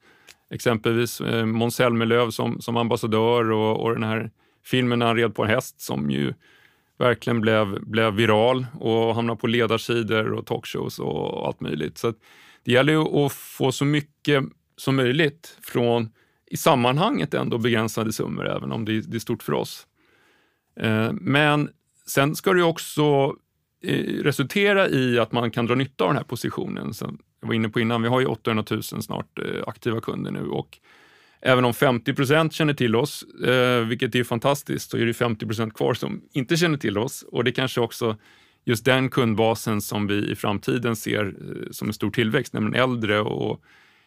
[0.50, 4.30] Exempelvis eh, Måns Zelmerlöw som, som ambassadör och, och den här
[4.64, 6.35] filmen när han red på en häst som ju
[6.98, 11.98] verkligen blev, blev viral och hamnade på ledarsidor och talkshows och allt möjligt.
[11.98, 12.14] Så
[12.64, 14.44] det gäller ju att få så mycket
[14.76, 16.12] som möjligt från
[16.46, 19.87] i sammanhanget ändå begränsade summor, även om det är, stort för oss.
[20.80, 21.68] Eh, men
[22.06, 23.37] sen ska det också
[23.82, 26.94] Eh, resultera i att man kan dra nytta av den här positionen.
[26.94, 30.30] Som jag var inne på innan, vi har ju 800 000 snart eh, aktiva kunder
[30.30, 30.78] nu och
[31.44, 35.46] Även om 50 procent känner till oss, eh, vilket är fantastiskt, så är det 50
[35.46, 37.22] procent kvar som inte känner till oss.
[37.22, 38.16] Och det kanske också
[38.64, 41.34] just den kundbasen som vi i framtiden ser
[41.70, 43.62] som en stor tillväxt, nämligen äldre och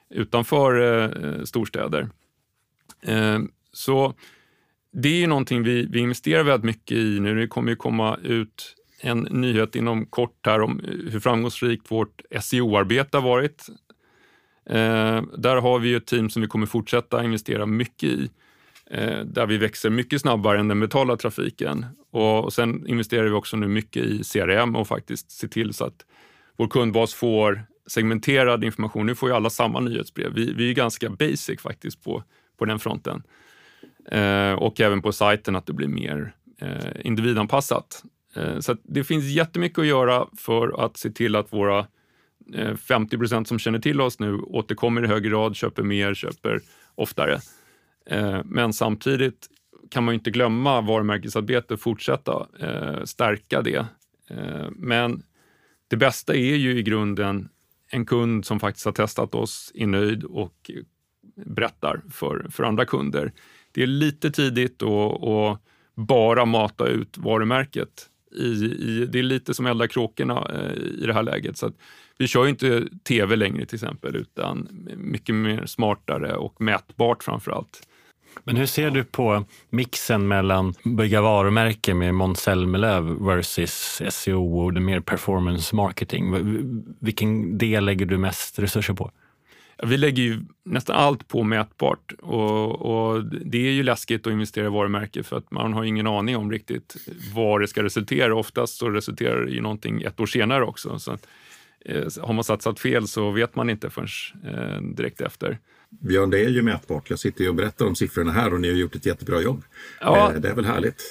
[0.10, 2.10] utanför storstäder.
[3.74, 4.14] Så
[4.94, 7.36] det är ju någonting vi, vi investerar väldigt mycket i nu.
[7.36, 12.22] Det kommer ju komma ut en nyhet inom kort här om eh, hur framgångsrikt vårt
[12.42, 13.66] SEO-arbete har varit.
[14.70, 18.30] Eh, där har vi ett team som vi kommer fortsätta investera mycket i,
[18.92, 21.86] eh, där vi växer mycket snabbare än den betalda trafiken.
[22.12, 25.86] Och, och sen investerar vi också nu mycket i CRM och faktiskt se till så
[25.86, 26.06] att
[26.58, 29.06] vår kundbas får segmenterad information.
[29.06, 30.34] Nu får ju alla samma nyhetsbrev.
[30.34, 32.24] Vi, vi är ganska basic faktiskt på,
[32.58, 33.24] på den fronten.
[34.12, 38.04] Eh, och även på sajten att det blir mer eh, individanpassat.
[38.36, 41.88] Eh, så det finns jättemycket att göra för att se till att våra
[42.54, 46.60] eh, 50 procent som känner till oss nu återkommer i högre grad, köper mer, köper
[46.96, 47.40] oftare.
[48.06, 49.48] Eh, men samtidigt
[49.90, 52.48] kan man inte glömma varumärkesarbete, fortsätta
[53.04, 53.86] stärka det.
[54.72, 55.24] Men
[55.88, 57.50] det bästa är ju i grunden
[57.92, 60.72] en kund som faktiskt har testat oss, är nöjd och
[61.36, 63.34] berättar för, för andra kunder.
[63.72, 65.62] Det är lite tidigt att
[65.96, 71.14] bara mata ut varumärket i, i, det är lite som elda kråkorna eh, i det
[71.14, 71.58] här läget.
[71.58, 71.72] Så
[72.18, 77.52] vi kör ju inte tv längre till exempel, utan mycket mer smartare och mätbart framför
[77.52, 77.88] allt.
[78.44, 84.74] Men hur ser du på mixen mellan bygga varumärke med Måns Zelmerlöw versus SEO och
[84.74, 86.34] mer performance marketing?
[87.00, 89.12] Vilken del lägger du mest resurser på?
[89.84, 94.66] Vi lägger ju nästan allt på mätbart och, och, det är ju läskigt att investera
[94.66, 96.96] i varumärke för att man har ingen aning om riktigt
[97.34, 98.36] vad det ska resultera.
[98.36, 101.00] Oftast så resulterar det i någonting ett år senare också.
[101.00, 101.28] Så att,
[101.86, 104.08] eh, har man satsat fel så vet man inte förrän
[104.44, 105.60] eh, direkt efter.
[105.90, 107.10] Björn, det är ju mätbart.
[107.10, 109.64] Jag sitter ju och berättar om siffrorna här och ni har gjort ett jättebra jobb.
[110.02, 111.02] Ja, eh, det är väl härligt?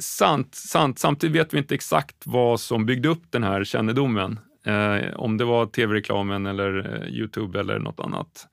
[0.00, 0.98] Sant, sant.
[0.98, 4.38] Samtidigt vet vi inte exakt vad som byggde upp den här kännedomen.
[4.64, 8.48] Eh, om det var tv-reklamen eller eh, Youtube eller något annat.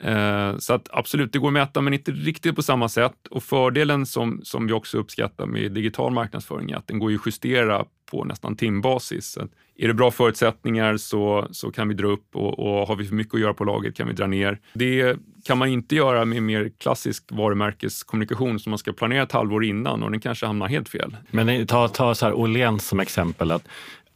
[0.00, 3.26] Eh, så att absolut, det går att mäta men inte riktigt på samma sätt.
[3.30, 7.26] Och fördelen som, som vi också uppskattar med digital marknadsföring är att den går att
[7.26, 9.26] justera på nästan timbasis.
[9.32, 9.40] Så
[9.76, 13.14] är det bra förutsättningar så, så kan vi dra upp och, och har vi för
[13.14, 14.60] mycket att göra på laget kan vi dra ner.
[14.72, 19.64] Det kan man inte göra med mer klassisk varumärkeskommunikation som man ska planera ett halvår
[19.64, 21.16] innan och den kanske hamnar helt fel.
[21.30, 23.50] Men ta, ta så här Åhléns som exempel.
[23.50, 23.68] att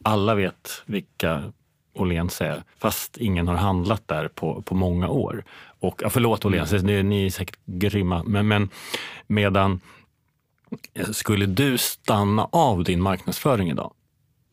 [0.03, 1.53] alla vet vilka
[1.93, 5.43] Åhléns är, fast ingen har handlat där på, på många år.
[5.79, 6.85] Och, ja, förlåt Åhléns, mm.
[6.85, 8.69] ni, ni är säkert grymma, men, men
[9.27, 9.79] medan
[11.11, 13.93] skulle du stanna av din marknadsföring idag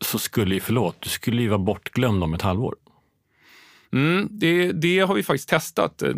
[0.01, 2.75] så skulle ju, förlåt, du skulle ju vara bortglömd om ett halvår.
[3.91, 6.01] Mm, det, det, har vi faktiskt testat.
[6.01, 6.09] Eh,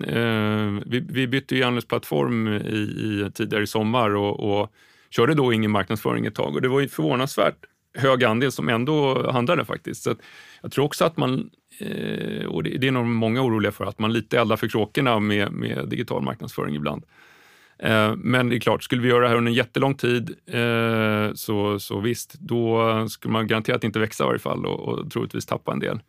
[0.86, 4.74] vi, vi bytte ju anläggningsplattform i, i, tidigare i sommar och, och
[5.10, 9.32] körde då ingen marknadsföring ett tag och det var ju förvånansvärt hög andel som ändå
[9.32, 10.04] handlade faktiskt.
[10.04, 10.16] Så
[10.62, 11.50] jag tror också att man,
[11.80, 15.52] eh, och det är nog många oroliga för, att man lite eldar för kråkorna med,
[15.52, 17.04] med digital marknadsföring ibland.
[17.80, 21.34] Eh, men det är klart, skulle vi göra det här under en jättelång tid eh,
[21.34, 25.46] så, så visst, då skulle man garanterat inte växa i varje fall och, och troligtvis
[25.46, 26.00] tappa en del.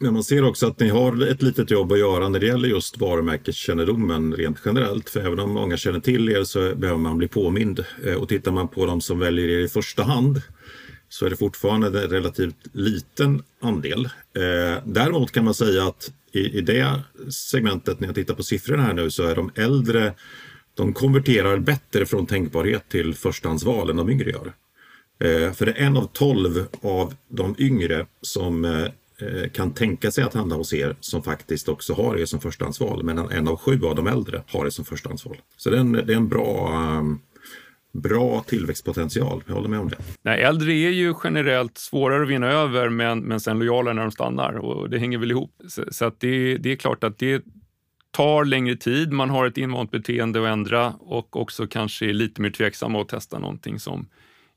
[0.00, 2.68] Men man ser också att ni har ett litet jobb att göra när det gäller
[2.68, 5.10] just varumärkeskännedomen rent generellt.
[5.10, 7.84] För även om många känner till er så behöver man bli påmind.
[8.18, 10.42] Och tittar man på de som väljer er i första hand
[11.12, 14.04] så är det fortfarande en relativt liten andel.
[14.04, 18.82] Eh, däremot kan man säga att i, i det segmentet, när jag tittar på siffrorna
[18.82, 20.14] här nu, så är de äldre,
[20.74, 24.52] de konverterar bättre från tänkbarhet till förstahandsval än de yngre gör.
[25.18, 30.24] Eh, för det är en av tolv av de yngre som eh, kan tänka sig
[30.24, 33.84] att handla hos er som faktiskt också har er som förstahandsval, medan en av sju
[33.84, 35.36] av de äldre har er som förstahandsval.
[35.56, 37.20] Så det är en, det är en bra um,
[37.92, 39.42] bra tillväxtpotential.
[39.46, 39.96] Jag håller med om det.
[40.22, 44.10] Nej, äldre är ju generellt svårare att vinna över men, men sen lojala när de
[44.10, 45.54] stannar och det hänger väl ihop.
[45.68, 47.44] Så, så att det, det är klart att det
[48.10, 49.12] tar längre tid.
[49.12, 53.08] Man har ett invant beteende att ändra och också kanske är lite mer tveksam att
[53.08, 54.06] testa någonting som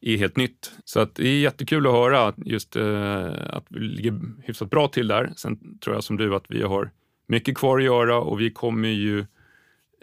[0.01, 0.71] är helt nytt.
[0.85, 5.07] Så att det är jättekul att höra just eh, att vi ligger hyfsat bra till
[5.07, 5.33] där.
[5.35, 6.91] Sen tror jag som du att vi har
[7.27, 9.25] mycket kvar att göra och vi kommer ju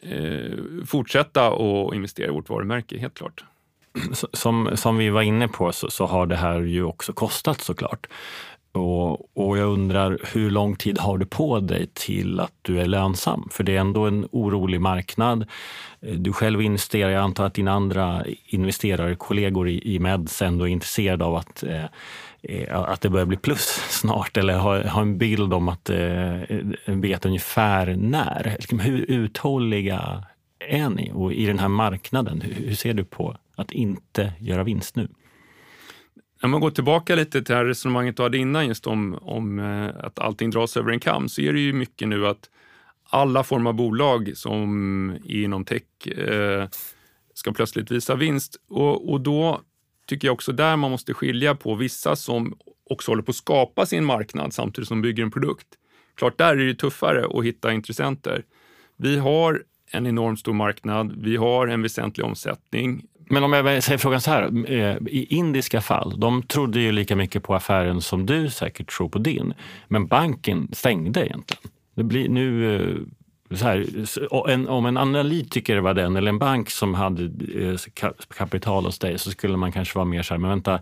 [0.02, 3.44] eh, fortsätta att investera i vårt varumärke, helt klart.
[4.32, 8.06] Som, som vi var inne på så, så har det här ju också kostat såklart.
[8.72, 12.86] Och, och jag undrar, hur lång tid har du på dig till att du är
[12.86, 13.48] lönsam?
[13.50, 15.46] För det är ändå en orolig marknad.
[16.00, 20.64] Eh, du själv investerar, jag antar att dina andra investerare, kollegor i, i Meds ändå
[20.64, 21.84] är intresserade av att Eh,
[22.42, 26.40] Eh, att det börjar bli plus snart eller ha, ha en bild om att eh,
[26.87, 28.57] vet ungefär när.
[28.81, 30.24] Hur uthålliga
[30.59, 32.40] är ni och i den här marknaden?
[32.40, 35.09] Hur, hur ser du på att inte göra vinst nu?
[36.42, 39.59] Om man går tillbaka lite till det här resonemanget du hade innan just om, om
[39.59, 42.50] eh, att allting dras över en kam så är det ju mycket nu att
[43.11, 46.68] alla former av bolag som är inom tech eh,
[47.35, 49.61] ska plötsligt visa vinst och, och då
[50.06, 52.58] tycker jag också där man måste skilja på vissa som
[52.90, 55.66] också håller på att skapa sin marknad samtidigt som de bygger en produkt.
[56.16, 58.44] Klart, där är det tuffare att hitta intressenter.
[58.96, 63.04] Vi har en enormt stor marknad, vi har en väsentlig omsättning.
[63.30, 67.16] Men om jag säger frågan så här, eh, i indiska fall, de trodde ju lika
[67.16, 69.54] mycket på affären som du säkert tror på din.
[69.88, 71.62] Men banken stängde egentligen.
[71.94, 72.96] Det blir nu eh,
[73.56, 73.86] här,
[74.48, 77.24] en, om en analytiker var den eller en bank som hade
[77.64, 77.76] eh,
[78.36, 80.80] kapital hos dig så skulle man kanske vara mer så här, men vänta,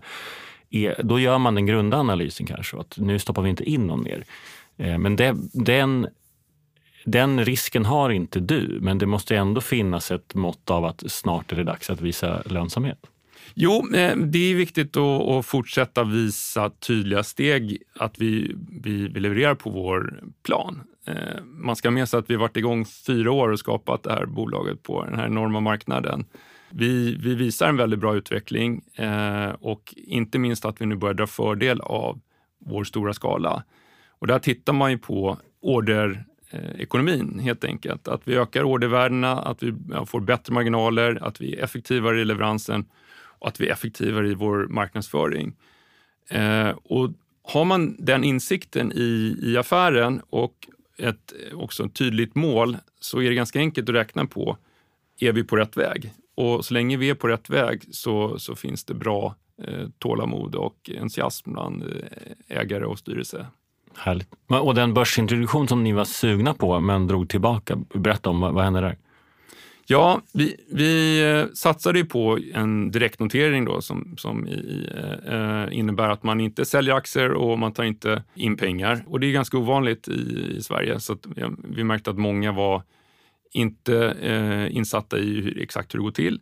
[1.03, 4.23] då gör man den grundanalysen kanske, att nu stoppar vi inte in någon mer.
[4.77, 6.07] Eh, men det, den,
[7.05, 11.51] den risken har inte du, men det måste ändå finnas ett mått av att snart
[11.51, 13.10] är det dags att visa lönsamhet.
[13.53, 19.55] Jo, eh, det är viktigt att fortsätta visa tydliga steg att vi, vi, vi levererar
[19.55, 20.81] på vår plan.
[21.07, 24.13] Eh, man ska ha med sig att vi varit igång fyra år och skapat det
[24.13, 26.25] här bolaget på den här enorma marknaden.
[26.69, 31.13] Vi, vi visar en väldigt bra utveckling eh, och inte minst att vi nu börjar
[31.13, 32.19] dra fördel av
[32.65, 33.63] vår stora skala.
[34.09, 38.07] Och där tittar man ju på orderekonomin helt enkelt.
[38.07, 39.73] Att vi ökar ordervärdena, att vi
[40.05, 42.85] får bättre marginaler, att vi är effektivare i leveransen
[43.41, 45.53] och att vi är effektivare i vår marknadsföring.
[46.29, 47.09] Eh, och
[47.43, 50.53] har man den insikten i, i affären och
[50.97, 54.57] ett också ett tydligt mål så är det ganska enkelt att räkna på,
[55.19, 56.13] är vi på rätt väg?
[56.35, 60.55] Och så länge vi är på rätt väg så, så finns det bra eh, tålamod
[60.55, 63.45] och entusiasm bland eh, ägare och styrelse.
[63.95, 64.29] Härligt.
[64.47, 68.63] Och den börsintroduktion som ni var sugna på men drog tillbaka, berätta om vad, vad
[68.63, 68.97] hände där?
[69.85, 75.77] Ja, vi, vi eh, satsade ju på en direktnotering då som, som i, eh, eh,
[75.77, 79.03] innebär att man inte säljer aktier och man tar inte in pengar.
[79.07, 82.51] Och det är ganska ovanligt i, i Sverige så att vi, vi märkte att många
[82.51, 82.83] var
[83.53, 86.39] inte eh, insatta i hur, exakt hur det går till.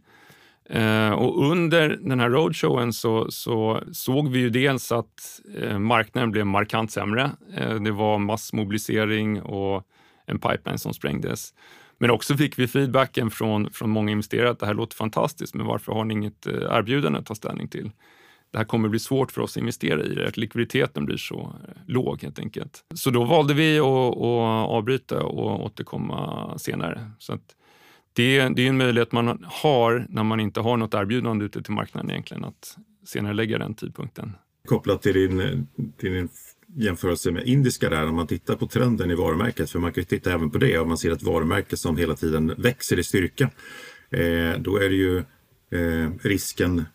[0.70, 6.32] Eh, och under den här roadshowen så, så såg vi ju dels att eh, marknaden
[6.32, 7.32] blev markant sämre.
[7.56, 9.84] Eh, det var massmobilisering och
[10.26, 11.54] en pipeline som sprängdes.
[12.00, 15.66] Men också fick vi feedbacken från, från många investerare att det här låter fantastiskt, men
[15.66, 17.92] varför har ni inget eh, erbjudande att ta ställning till?
[18.52, 21.40] Det här kommer bli svårt för oss att investera i det, att likviditeten blir så
[21.40, 22.84] eh, låg helt enkelt.
[22.96, 27.12] Så då valde vi att, att avbryta och återkomma senare.
[27.20, 27.38] Så
[28.14, 31.74] det, det är en möjlighet man har när man inte har något erbjudande ute till
[31.74, 34.36] marknaden egentligen, att senare lägga den tidpunkten.
[34.68, 35.60] Kopplat till din, eh,
[35.98, 36.30] till din
[36.76, 40.06] jämförelse med indiska där, om man tittar på trenden i varumärket, för man kan ju
[40.06, 43.50] titta även på det, om man ser ett varumärke som hela tiden växer i styrka,
[44.10, 45.18] eh, då är det ju
[45.72, 46.86] eh, risken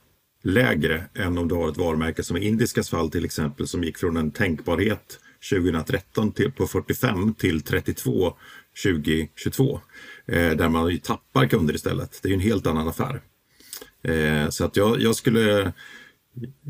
[0.42, 3.98] lägre än om du har ett varumärke som i indiskas fall till exempel, som gick
[3.98, 8.36] från en tänkbarhet 2013 till, på 45 till 32
[8.84, 9.80] 2022.
[10.26, 12.18] Eh, där man ju tappar kunder istället.
[12.22, 13.20] Det är ju en helt annan affär.
[14.02, 15.72] Eh, så att jag, jag skulle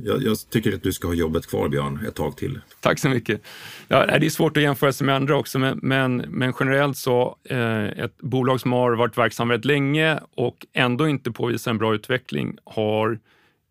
[0.05, 2.61] jag, jag, tycker att du ska ha jobbet kvar, Björn, ett tag till.
[2.81, 3.40] Tack så mycket.
[3.88, 7.37] Ja, det är svårt att jämföra sig med andra också, men, men, men generellt så
[7.44, 11.94] eh, ett bolag som har varit verksamt väldigt länge och ändå inte påvisar en bra
[11.94, 13.18] utveckling har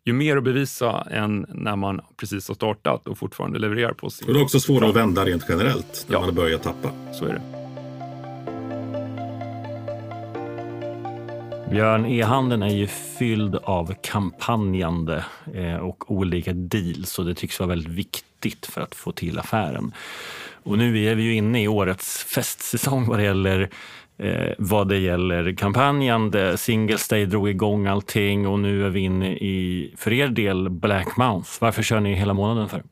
[0.04, 4.28] ju mer att bevisa än när man precis har startat och fortfarande levererar på sin...
[4.28, 6.20] Och det är också svårare att vända rent generellt när ja.
[6.20, 6.90] man har börjat tappa.
[7.12, 7.63] Så är det.
[11.70, 15.24] Björn, e-handeln är ju fylld av kampanjande
[15.54, 19.92] eh, och olika deals och det tycks vara väldigt viktigt för att få till affären.
[20.62, 23.70] Och nu är vi ju inne i årets festsäsong vad det gäller
[24.18, 26.56] eh, vad det gäller kampanjande.
[26.56, 31.16] Singles Day drog igång allting och nu är vi inne i, för er del, Black
[31.16, 31.50] Month.
[31.60, 32.82] Varför kör ni hela månaden för?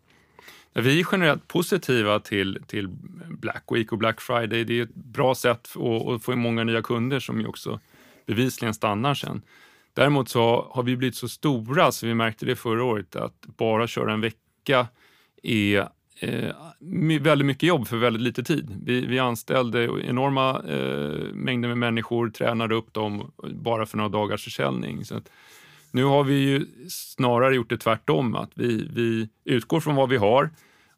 [0.74, 2.88] Vi är generellt positiva till, till
[3.28, 4.64] Black Week och Black Friday.
[4.64, 7.80] Det är ett bra sätt att, att få många nya kunder som ju också
[8.26, 9.42] bevisligen stannar sen.
[9.94, 13.86] Däremot så har vi blivit så stora, så vi märkte det förra året, att bara
[13.86, 14.86] köra en vecka
[15.42, 15.88] är
[16.20, 16.54] eh,
[17.20, 18.80] väldigt mycket jobb för väldigt lite tid.
[18.84, 24.44] Vi, vi anställde enorma eh, mängder med människor, tränade upp dem bara för några dagars
[24.44, 25.04] försäljning.
[25.04, 25.20] Så
[25.90, 30.16] nu har vi ju snarare gjort det tvärtom, att vi, vi utgår från vad vi
[30.16, 30.50] har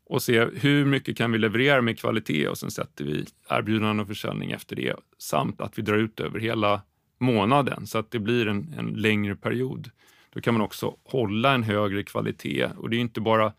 [0.06, 4.06] och ser hur mycket kan vi leverera med kvalitet och sen sätter vi erbjudanden och
[4.06, 6.82] försäljning efter det samt att vi drar ut över hela
[7.18, 9.90] månaden så att det blir en, en längre period.
[10.34, 13.52] Då kan man också hålla en högre kvalitet och det är inte bara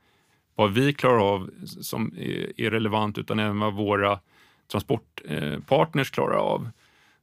[0.56, 2.13] vad vi klarar av som
[2.58, 4.20] är, relevant utan även vad våra
[4.72, 6.70] transportpartners klarar av.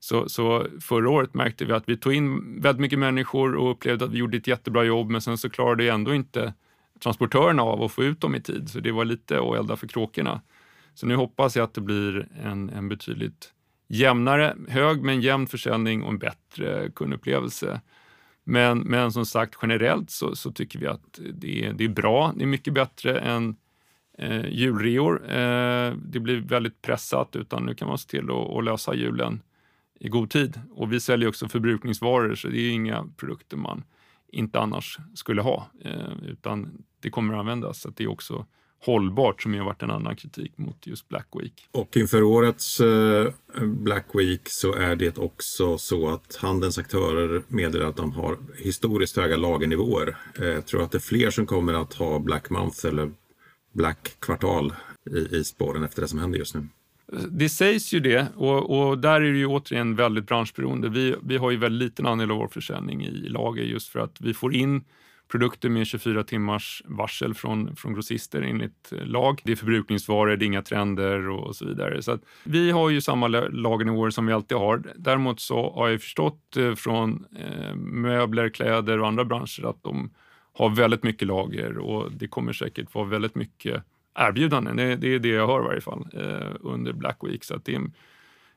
[0.01, 4.05] Så, så, förra året märkte vi att vi tog in väldigt mycket människor och upplevde
[4.05, 6.55] att vi gjorde ett jättebra jobb men sen så klarade ändå inte
[7.03, 9.87] transportörerna av att få ut dem i tid så det var lite att elda för
[9.87, 10.41] kråkorna.
[10.95, 13.53] Så nu hoppas jag att det blir en, en betydligt
[13.93, 17.81] jämnare, hög men jämn försäljning och en bättre kundupplevelse.
[18.45, 22.33] Men, men som sagt, generellt så, så tycker vi att det är, det är bra.
[22.37, 23.57] Det är mycket bättre än
[24.19, 25.31] eh, julreor.
[25.31, 29.43] Eh, det blir väldigt pressat, utan nu kan man se till att, att lösa julen
[30.01, 30.61] i god tid.
[30.71, 33.85] Och vi säljer också förbrukningsvaror, så det är inga produkter man
[34.29, 37.81] inte annars skulle ha, eh, utan det kommer att användas.
[37.81, 38.47] Så det är också
[38.85, 41.69] hållbart som ju har varit en annan kritik mot just Black Week.
[41.73, 47.87] Och inför årets eh, Black Week så är det också så att handelns aktörer meddelar
[47.87, 50.17] att de har historiskt höga lagernivåer.
[50.39, 53.11] Eh, jag tror att det är fler som kommer att ha Black Month eller
[53.73, 54.73] Black kvartal
[55.11, 56.69] i, i spåren efter det som händer just nu.
[57.31, 60.89] Det sägs ju det och, och, där är det ju återigen väldigt branschberoende.
[60.89, 64.21] Vi, vi har ju väldigt liten andel av vår försäljning i lager just för att
[64.21, 64.85] vi får in
[65.33, 69.41] produkter med 24 timmars varsel från, från grossister enligt eh, lag.
[69.45, 72.03] Det är förbrukningsvaror, det är inga trender och så vidare.
[72.03, 74.83] Så vi har ju samma lagernivåer som vi alltid har.
[74.97, 80.11] Däremot så har jag förstått eh, från eh, möbler, kläder och andra branscher att de
[80.53, 83.83] har väldigt mycket lager och det kommer säkert vara väldigt mycket
[84.15, 84.77] erbjudanden.
[84.77, 87.45] Det, det är det jag hör i varje fall eh, under Black Week.
[87.45, 87.93] Så det är en,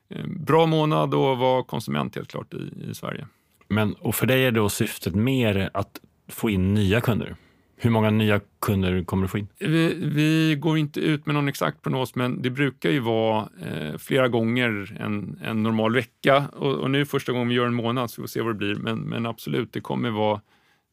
[0.08, 3.26] en bra månad att vara konsument helt klart i, i Sverige.
[3.68, 7.36] Men och för dig är då syftet mer att få in nya kunder?
[7.78, 9.48] Hur många nya kunder kommer du få in?
[9.58, 13.98] Vi, vi går inte ut med någon exakt prognos, men det brukar ju vara eh,
[13.98, 16.44] flera gånger en, en normal vecka.
[16.52, 18.50] Och, och, nu är första gången vi gör en månad, så vi får se vad
[18.50, 18.74] det blir.
[18.74, 20.40] Men, men absolut, det kommer vara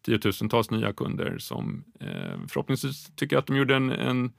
[0.05, 2.07] tiotusentals nya kunder som eh,
[2.47, 4.31] förhoppningsvis tycker att de gjorde en, en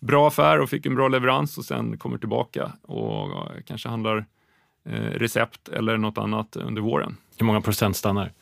[0.00, 3.30] bra affär och fick en bra leverans och sen kommer tillbaka och
[3.66, 4.26] kanske handlar
[4.84, 7.16] eh, recept eller något annat under våren.
[7.38, 8.32] Hur många procent stannar?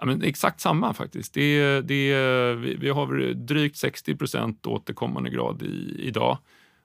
[0.00, 1.34] Ja, men exakt samma faktiskt.
[1.34, 2.14] Det, det,
[2.54, 6.38] vi, vi har drygt 60 procent återkommande grad i, idag.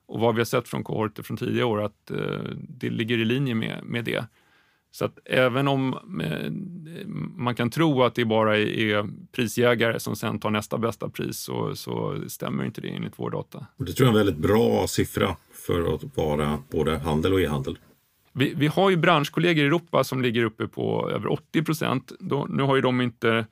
[0.07, 2.17] Och vad vi har sett från kohorter från tidigare år att eh,
[2.53, 4.25] det ligger i linje med, med det.
[4.91, 6.51] Så att även om eh,
[7.35, 11.75] man kan tro att det bara är prisjägare som sen tar nästa bästa pris så,
[11.75, 13.65] så stämmer inte det enligt vår data.
[13.77, 15.35] Och det tror jag är en väldigt bra siffra
[15.67, 17.77] för att vara både handel och e-handel.
[18.37, 22.11] Vi, vi, har ju branschkollegor i Europa som ligger uppe på över 80 procent.
[22.49, 23.45] Nu har ju de inte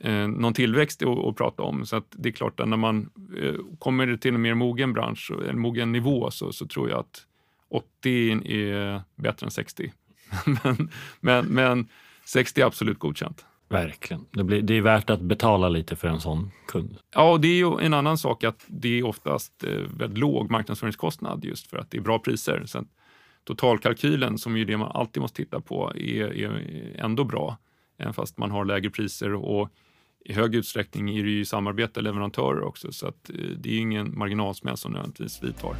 [0.00, 3.10] eh, någon tillväxt att, att, prata om, så det är klart att när man
[3.42, 7.26] eh, kommer till en mer mogen bransch, en mogen nivå, så, så tror jag att
[7.70, 9.92] 80 är bättre än 60.
[10.64, 11.88] men, men, men
[12.24, 13.44] 60 är absolut godkänt.
[13.68, 14.26] Verkligen.
[14.30, 16.98] Det, blir, det är värt att betala lite för en sån kund.
[17.14, 20.50] Ja, och det är ju en annan sak att det är oftast eh, väldigt låg
[20.50, 22.62] marknadsföringskostnad just för att det är bra priser.
[22.66, 22.84] Så
[23.44, 27.58] totalkalkylen, som är det man alltid måste titta på, är, är ändå bra,
[27.98, 29.34] även fast man har lägre priser.
[29.34, 29.70] Och
[30.24, 34.18] i hög utsträckning är det ju samarbete leverantörer också, så att eh, det är ingen
[34.18, 35.76] marginalsmäll som nödvändigtvis vi tar.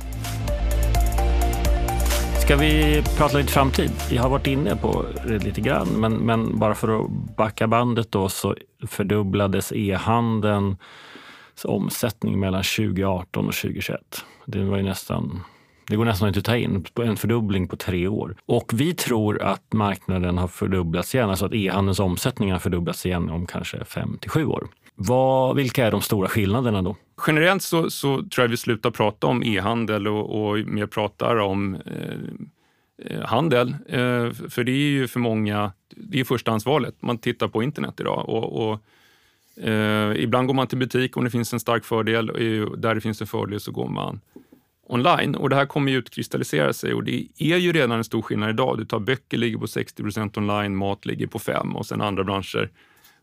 [2.40, 3.90] Ska vi prata lite framtid?
[4.11, 8.12] Vi har varit inne på det lite grann, men, men bara för att backa bandet
[8.12, 8.56] då så
[8.86, 10.78] fördubblades e-handelns
[11.64, 14.24] omsättning mellan 2018 och 2021.
[14.46, 15.40] Det var ju nästan
[15.91, 16.84] det går nästan inte att ta in.
[16.97, 18.36] En fördubbling på tre år.
[18.47, 23.30] Och vi tror att marknaden har fördubblats igen, alltså att e-handelns omsättning har fördubblats igen
[23.30, 24.68] om kanske fem till sju år.
[24.95, 26.97] Vad, vilka är de stora skillnaderna då?
[27.26, 31.74] Generellt så, så tror jag vi slutar prata om e-handel och, och mer pratar om
[31.74, 33.68] eh, eh handel.
[33.88, 36.95] Eh, för det är ju för många, det är förstahandsvalet.
[37.01, 38.80] Man tittar på internet idag och, och
[39.68, 42.26] eh, ibland går man till butik om det finns en stark fördel.
[42.76, 44.20] Där det finns en fördel så går man
[44.93, 45.34] online.
[45.34, 48.51] Och det här kommer ju utkristallisera sig och det är ju redan en stor skillnad
[48.51, 48.78] idag.
[48.78, 52.24] Du tar böcker ligger på 60 procent online, mat ligger på 5 och sen andra
[52.24, 52.70] branscher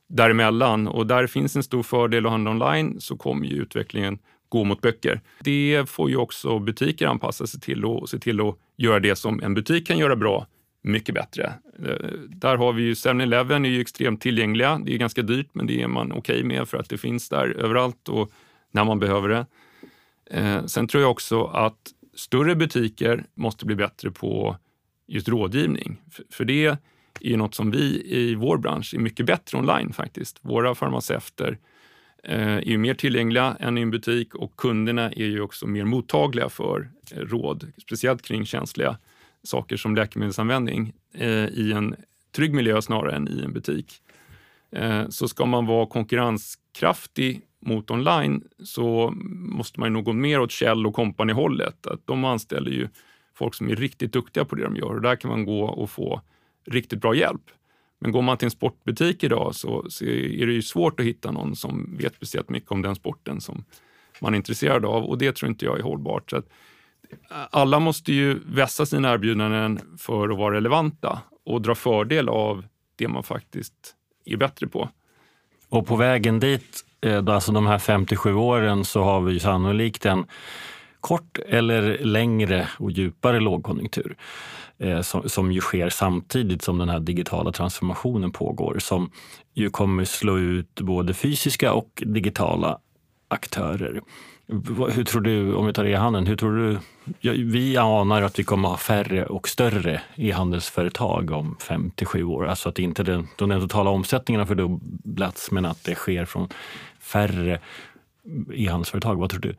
[0.07, 0.87] däremellan.
[0.87, 4.81] Och där finns en stor fördel att handla online så kommer ju utvecklingen gå mot
[4.81, 5.21] böcker.
[5.39, 9.43] Det får ju också butiker anpassa sig till och se till att göra det som
[9.43, 10.47] en butik kan göra bra
[10.81, 11.53] mycket bättre.
[11.85, 14.81] Eh, där har vi ju 7-Eleven är ju extremt tillgängliga.
[14.85, 17.29] Det är ganska dyrt, men det är man okej okay med för att det finns
[17.29, 18.31] där överallt och
[18.71, 19.45] när man behöver det.
[20.29, 24.57] Eh, sen tror jag också att större butiker måste bli bättre på
[25.07, 26.01] just rådgivning.
[26.11, 26.77] För, för det är
[27.21, 30.37] ju något som vi i vår bransch är mycket bättre online faktiskt.
[30.41, 31.57] Våra farmaceuter
[32.23, 35.85] eh, är ju mer tillgängliga än i en butik och kunderna är ju också mer
[35.85, 38.97] mottagliga för eh, råd, speciellt kring känsliga
[39.43, 41.95] saker som läkemedelsanvändning eh, i en
[42.35, 44.01] trygg miljö snarare än i en butik.
[44.71, 50.39] Eh, så ska man vara konkurrenskraftig mot online så måste man ju nog gå mer
[50.39, 51.87] åt Kjell och company-hållet.
[51.87, 52.87] Att de anställer ju
[53.35, 55.89] folk som är riktigt duktiga på det de gör och där kan man gå och
[55.89, 56.21] få
[56.65, 57.51] riktigt bra hjälp.
[57.99, 61.31] Men går man till en sportbutik idag så, så är det ju svårt att hitta
[61.31, 63.63] någon som vet speciellt mycket om den sporten som
[64.21, 66.29] man är intresserad av och det tror inte jag är hållbart.
[66.29, 66.49] Så att,
[67.51, 73.07] alla måste ju vässa sina erbjudanden för att vara relevanta och dra fördel av det
[73.07, 73.95] man faktiskt
[74.25, 74.89] är bättre på.
[75.69, 80.25] Och på vägen dit Eh, alltså de här 57 åren så har vi sannolikt en
[81.01, 84.15] kort eller längre och djupare lågkonjunktur
[84.77, 89.11] eh, som, som ju sker samtidigt som den här digitala transformationen pågår som
[89.53, 92.79] ju kommer slå ut både fysiska och digitala
[93.27, 94.01] aktörer.
[94.91, 96.79] Hur tror du, om vi tar e-handeln, hur tror du?
[97.43, 102.47] Vi anar att vi kommer ha färre och större e-handelsföretag om fem till sju år.
[102.47, 106.49] Alltså att inte den, den totala omsättningen har fördubblats men att det sker från
[107.07, 107.59] färre
[108.53, 109.15] e-handelsföretag.
[109.15, 109.55] Vad tror du?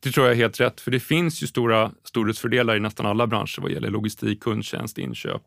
[0.00, 3.26] Det tror jag är helt rätt, för det finns ju stora storhetsfördelar i nästan alla
[3.26, 5.42] branscher vad gäller logistik, kundtjänst, inköp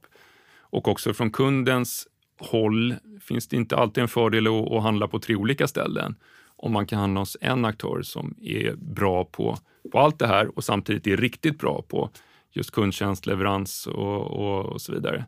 [0.70, 2.08] och också från kundens
[2.40, 6.16] håll finns det inte alltid en fördel att, att handla på tre olika ställen.
[6.56, 9.58] Om man kan handla hos en aktör som är bra på,
[9.92, 12.10] på allt det här och samtidigt är riktigt bra på
[12.52, 15.26] just kundtjänst, leverans och, och, och så vidare.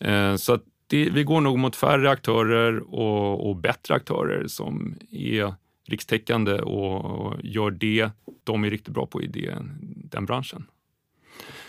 [0.00, 4.94] Eh, så att det, vi går nog mot färre aktörer och, och bättre aktörer som
[5.10, 5.54] är
[5.88, 8.10] rikstäckande och, och gör det
[8.44, 9.58] de är riktigt bra på i det,
[10.10, 10.66] den branschen.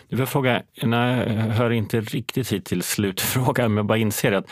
[0.08, 4.32] Du får fråga, nej, jag hör inte riktigt hit till slutfrågan, men jag bara inser
[4.32, 4.46] att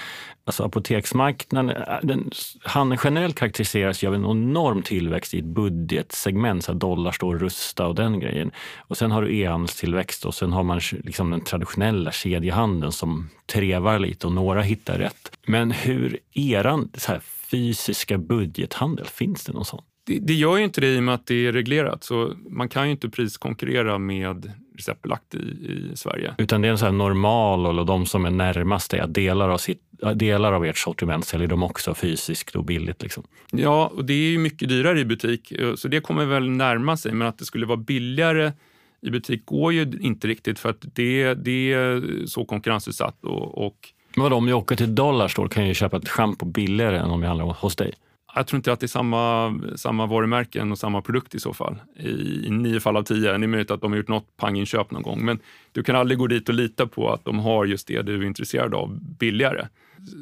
[0.44, 2.30] alltså, apoteksmarknaden den,
[2.62, 7.86] han generellt karaktäriseras av en enorm tillväxt i ett budgetsegment, så dollar står och rusta
[7.86, 8.50] och den grejen.
[8.76, 13.98] Och sen har du e-handelstillväxt och sen har man liksom den traditionella kedjehandeln som trevar
[13.98, 15.36] lite och några hittar rätt.
[15.46, 19.82] Men hur eran så här, fysiska budgethandel, finns det någon sån?
[20.08, 22.04] Det, det, gör ju inte det i och med att det är reglerat.
[22.04, 26.34] Så man kan ju inte priskonkurrera med receptbelagt i, i Sverige.
[26.38, 29.82] Utan det är en sån normal och de som är närmast dig, delar av, sitt,
[30.14, 33.02] delar av ert sortiment säljer de också fysiskt och billigt.
[33.02, 33.24] Liksom.
[33.50, 37.12] Ja, och det är ju mycket dyrare i butik, så det kommer väl närma sig.
[37.12, 38.52] Men att det skulle vara billigare
[39.00, 43.24] i butik går ju inte riktigt för att det, det är så konkurrensutsatt.
[43.24, 43.76] Och, och
[44.14, 47.10] men vadå, om jag åker till Dollarstore kan jag ju köpa ett schampo billigare än
[47.10, 47.92] om jag handlar hos dig?
[48.38, 51.76] Jag tror inte att det är samma, samma varumärken och samma produkt i så fall.
[51.96, 53.28] I, i nio fall av tio.
[53.28, 55.24] Det är möjligt att de har gjort något panginköp någon gång.
[55.24, 55.38] Men
[55.72, 58.26] du kan aldrig gå dit och lita på att de har just det du är
[58.26, 59.66] intresserad av billigare.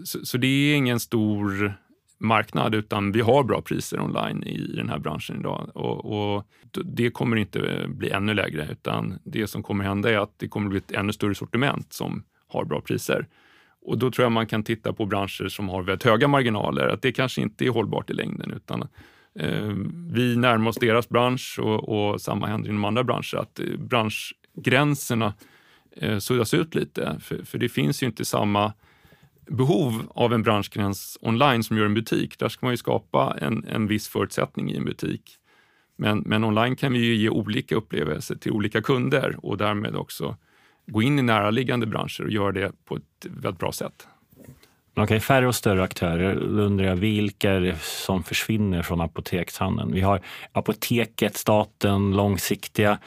[0.04, 1.74] Så, så det är ingen stor
[2.18, 5.70] marknad utan vi har bra priser online i den här branschen idag.
[5.74, 6.44] Och, och,
[6.84, 10.68] det kommer inte bli ännu lägre utan det som kommer hända är att det kommer
[10.68, 13.26] bli ett ännu större sortiment som har bra priser.
[13.86, 17.02] Och då tror jag man kan titta på branscher som har väldigt höga marginaler, att
[17.02, 18.52] det kanske inte är hållbart i längden.
[18.56, 18.82] utan
[19.38, 19.72] eh,
[20.12, 25.34] Vi närmar oss deras bransch och, och samma händer inom andra branscher, att eh, branschgränserna
[25.96, 27.16] eh, suddas ut lite.
[27.20, 28.72] För, för det finns ju inte samma
[29.46, 32.38] behov av en branschgräns online som gör en butik.
[32.38, 35.38] Där ska man ju skapa en, en viss förutsättning i en butik.
[35.96, 40.36] Men, men online kan vi ju ge olika upplevelser till olika kunder och därmed också
[40.86, 44.08] gå in i näraliggande branscher och göra det på ett väldigt bra sätt.
[44.92, 46.34] Okej, okay, färre och större aktörer.
[46.34, 49.92] Då undrar jag vilka är det som försvinner från apotekshandeln?
[49.92, 50.20] Vi har
[50.52, 52.98] Apoteket, staten, långsiktiga.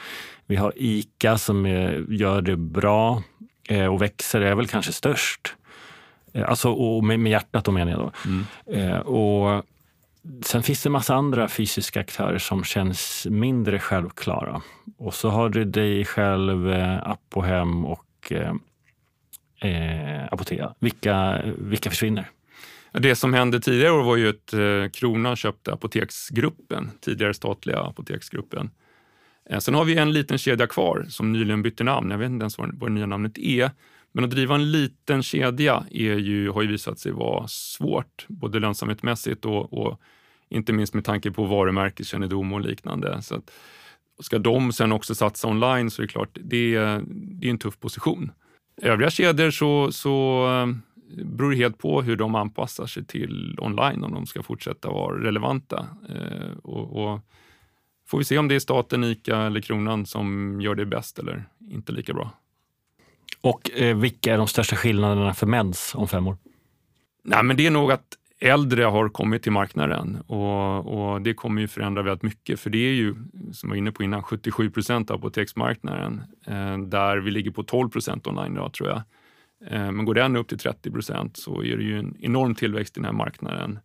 [0.46, 1.66] Vi har ICA som
[2.08, 3.22] gör det bra
[3.68, 5.54] eh, och växer, är väl kanske störst.
[6.32, 8.12] Eh, alltså och med, hjärtat då menar jag då.
[8.24, 8.90] Mm.
[8.90, 9.64] Eh, och
[10.42, 14.62] Sen finns det en massa andra fysiska aktörer som känns mindre självklara.
[14.98, 18.54] Och så har du dig själv, eh, Apohem och eh,
[19.70, 20.74] eh Apotea.
[20.78, 22.30] Vilka, vilka försvinner?
[22.92, 28.70] Det som hände tidigare år var ju att eh, Kronan köpte Apoteksgruppen, tidigare statliga Apoteksgruppen.
[29.58, 32.10] Sen har vi en liten kedja kvar som nyligen bytte namn.
[32.10, 33.70] Jag vet inte ens vad det nya namnet är.
[34.12, 38.58] Men att driva en liten kedja är ju, har ju visat sig vara svårt, både
[38.58, 40.00] lönsamhetsmässigt och, och
[40.48, 43.22] inte minst med tanke på varumärkeskännedom och liknande.
[43.22, 43.50] Så att,
[44.20, 47.80] ska de sen också satsa online så är det klart, det, det är en tuff
[47.80, 48.32] position.
[48.82, 50.66] Övriga kedjor så, så eh,
[51.24, 55.24] beror det helt på hur de anpassar sig till online om de ska fortsätta vara
[55.24, 55.86] relevanta.
[56.08, 57.20] Eh, och, och
[58.06, 61.44] får vi se om det är staten, ICA eller Kronan som gör det bäst eller
[61.70, 62.39] inte lika bra.
[63.40, 66.36] Och eh, vilka är de största skillnaderna för mens om fem år?
[67.24, 71.60] Nej, men det är nog att äldre har kommit till marknaden och, och, det kommer
[71.60, 73.14] ju förändra väldigt mycket för det är ju,
[73.52, 77.62] som jag var inne på innan, 77 procent av apoteksmarknaden eh, där vi ligger på
[77.62, 79.02] 12 procent online idag tror jag.
[79.66, 82.96] Eh, men går den upp till 30 procent så är det ju en enorm tillväxt
[82.96, 83.78] i den här marknaden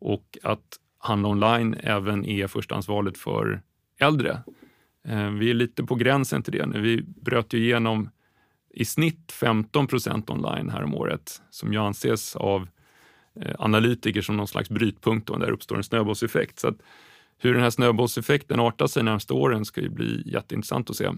[0.00, 3.62] och att handla online även är förstahandsvalet för
[3.98, 4.42] äldre.
[5.08, 6.80] Eh, vi är lite på gränsen till det nu.
[6.80, 8.10] Vi bröt ju igenom
[8.70, 12.68] i snitt 15 procent online här om året som ju anses av
[13.40, 16.58] eh, analytiker som någon slags brytpunkt och där uppstår en snöbollseffekt.
[16.58, 16.76] Så att
[17.38, 21.10] hur den här snöbollseffekten artar sig närmaste åren ska ju bli jätteintressant att se.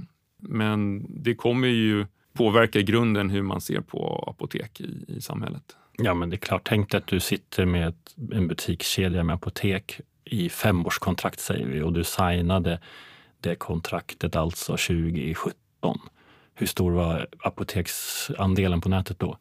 [0.42, 5.76] Men det kommer ju påverka i grunden hur man ser på apotek i, i samhället.
[5.98, 6.62] Ja, men det är klart.
[6.64, 11.82] Tänk dig att du sitter med ett, en butikskedja med apotek i femårskontrakt säger vi
[11.82, 12.80] och du signade
[13.40, 15.54] det kontraktet alltså 2017.
[16.60, 19.36] Hur stor var apoteksandelen på nätet då?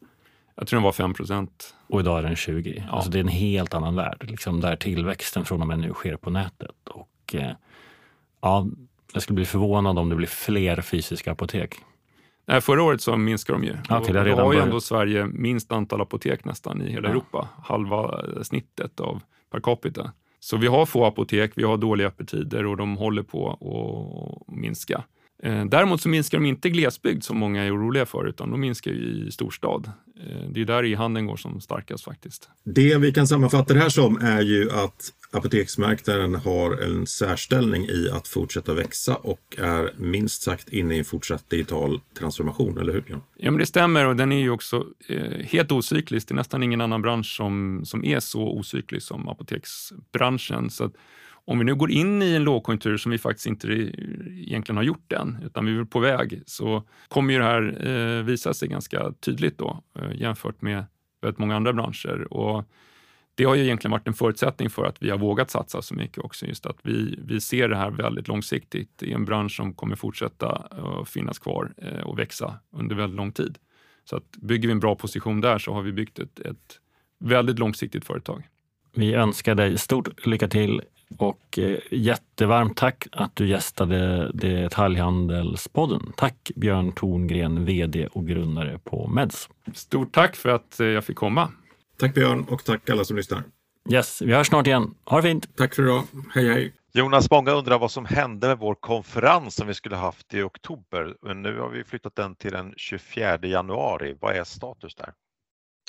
[0.54, 1.74] Jag tror den var 5 procent.
[1.86, 2.84] Och idag är den 20.
[2.86, 2.92] Ja.
[2.92, 6.16] Alltså det är en helt annan värld, liksom där tillväxten från och med nu sker
[6.16, 6.88] på nätet.
[6.90, 7.52] Och, eh,
[8.40, 8.66] ja,
[9.12, 11.74] jag skulle bli förvånad om det blir fler fysiska apotek.
[12.46, 13.96] Nej, förra året så minskade de ju.
[13.96, 17.10] Okay, det har ju ändå Sverige minst antal apotek nästan i hela ja.
[17.10, 17.48] Europa.
[17.64, 20.12] Halva snittet av per capita.
[20.40, 25.04] Så vi har få apotek, vi har dåliga öppettider och de håller på att minska.
[25.42, 28.90] Eh, däremot så minskar de inte glesbygd som många är oroliga för, utan de minskar
[28.90, 29.92] i storstad.
[30.50, 32.48] det är där e-handeln går som starkast faktiskt.
[32.64, 38.10] Det vi kan sammanfatta det här som är ju att apoteksmarknaden har en särställning i
[38.12, 43.04] att fortsätta växa och är minst sagt inne i en fortsatt digital transformation, eller hur?
[43.36, 46.28] Ja, men det stämmer och den är ju också eh, helt ocyklisk.
[46.28, 50.70] Det är nästan ingen annan bransch som, som är så ocyklisk som apoteksbranschen.
[50.70, 50.90] Så
[51.50, 55.12] om vi nu går in i en lågkonjunktur som vi faktiskt inte egentligen har gjort
[55.12, 59.12] än, utan vi är på väg, så kommer ju det här eh, visa sig ganska
[59.20, 60.84] tydligt då eh, jämfört med
[61.22, 62.32] väldigt många andra branscher.
[62.32, 62.64] Och
[63.34, 66.24] det har ju egentligen varit en förutsättning för att vi har vågat satsa så mycket
[66.24, 66.46] också.
[66.46, 70.68] Just att vi, vi ser det här väldigt långsiktigt i en bransch som kommer fortsätta
[70.78, 73.58] eh, finnas kvar eh, och växa under väldigt lång tid.
[74.04, 76.80] Så att bygger vi en bra position där så har vi byggt ett, ett
[77.20, 78.48] väldigt långsiktigt företag.
[78.94, 80.82] Vi önskar dig stort lycka till
[81.18, 86.12] och eh, jättevarmt tack att du gästade Detaljhandelspodden.
[86.16, 89.48] Tack Björn Torngren, VD och grundare på Meds.
[89.74, 91.48] Stort tack för att jag fick komma.
[91.98, 93.42] Tack Björn och tack alla som lyssnar.
[93.90, 94.94] Yes, vi hörs snart igen.
[95.04, 95.56] Ha det fint!
[95.56, 96.02] Tack för idag.
[96.34, 96.72] Hej hej!
[96.92, 101.14] Jonas, många undrar vad som hände med vår konferens som vi skulle haft i oktober.
[101.22, 104.16] Men nu har vi flyttat den till den 24 januari.
[104.20, 105.12] Vad är status där?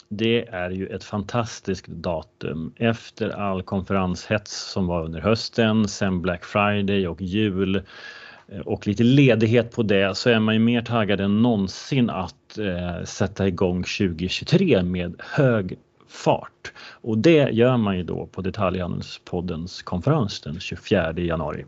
[0.09, 2.73] Det är ju ett fantastiskt datum.
[2.75, 7.75] Efter all konferenshets som var under hösten, sen Black Friday och jul
[8.47, 12.57] eh, och lite ledighet på det så är man ju mer taggad än någonsin att
[12.57, 15.77] eh, sätta igång 2023 med hög
[16.07, 16.73] fart.
[16.91, 21.65] Och det gör man ju då på Detaljhandelspoddens konferens den 24 januari.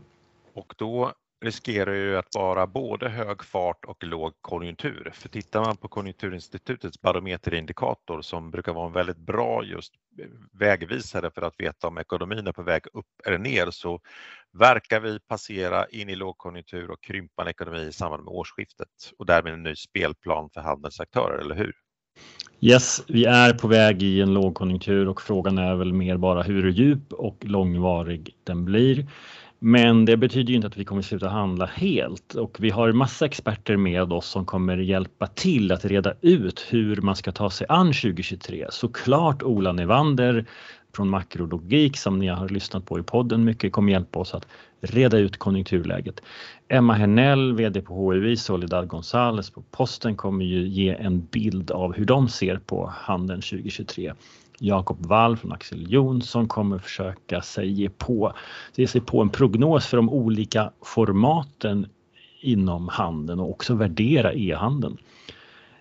[0.54, 1.12] Och då
[1.44, 5.10] riskerar ju att vara både hög fart och låg konjunktur.
[5.14, 9.92] För tittar man på Konjunkturinstitutets barometerindikator som brukar vara en väldigt bra just
[10.52, 14.00] vägvisare för att veta om ekonomin är på väg upp eller ner så
[14.58, 18.88] verkar vi passera in i lågkonjunktur och krympande ekonomi i samband med årsskiftet
[19.18, 21.72] och därmed en ny spelplan för handelns aktörer, eller hur?
[22.60, 26.70] Yes, vi är på väg i en lågkonjunktur och frågan är väl mer bara hur
[26.70, 29.06] djup och långvarig den blir.
[29.66, 33.26] Men det betyder ju inte att vi kommer sluta handla helt och vi har massa
[33.26, 37.66] experter med oss som kommer hjälpa till att reda ut hur man ska ta sig
[37.70, 38.66] an 2023.
[38.70, 40.44] Såklart Ola Nevander
[40.96, 44.46] från Makrologik som ni har lyssnat på i podden mycket kommer hjälpa oss att
[44.80, 46.20] reda ut konjunkturläget.
[46.68, 51.94] Emma Hernell, VD på HUI, Soledad Gonzales på Posten kommer ju ge en bild av
[51.94, 54.12] hur de ser på handeln 2023.
[54.64, 58.32] Jakob Wall från Axel Jonsson kommer försöka sig ge, på,
[58.74, 61.86] ge sig på en prognos för de olika formaten
[62.40, 64.98] inom handeln och också värdera e-handeln.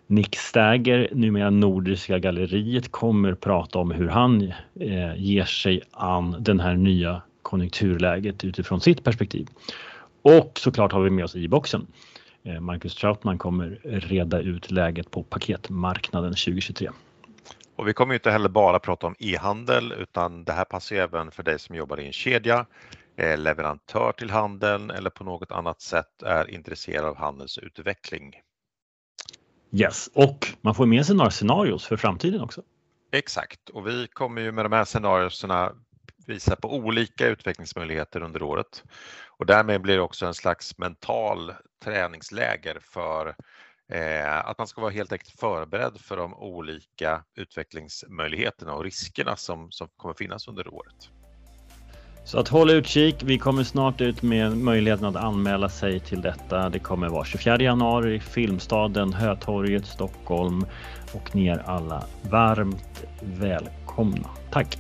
[0.08, 4.42] Nick Stagger, numera Nordiska galleriet, kommer prata om hur han
[4.80, 9.48] eh, ger sig an den här nya konjunkturläget utifrån sitt perspektiv.
[10.22, 11.88] Och såklart har vi med oss i-boxen.
[12.44, 16.90] Eh, Marcus Trautman kommer reda ut läget på paketmarknaden 2023.
[17.76, 21.44] Och vi kommer inte heller bara prata om e-handel utan det här passar även för
[21.44, 22.66] dig som jobbar i en kedja,
[23.16, 28.34] är leverantör till handeln eller på något annat sätt är intresserad av handelsutveckling.
[29.72, 32.62] Yes, och man får med sig några scenarios för framtiden också.
[33.12, 35.72] Exakt, och vi kommer ju med de här scenarierna
[36.28, 38.84] visa på olika utvecklingsmöjligheter under året.
[39.38, 41.54] Och därmed blir det också en slags mental
[41.84, 43.34] träningsläger för eh,
[43.94, 49.72] Eh, att man ska vara helt enkelt förberedd för de olika utvecklingsmöjligheterna och riskerna som,
[49.72, 51.10] som kommer finnas under året.
[52.26, 53.16] Så att håll utkik.
[53.24, 56.70] Vi kommer snart ut med möjligheten att anmäla sig till detta.
[56.70, 60.66] Det kommer vara 24 januari, Filmstaden, Hötorget, Stockholm
[61.14, 64.30] och ni är alla varmt välkomna.
[64.52, 64.78] Tack!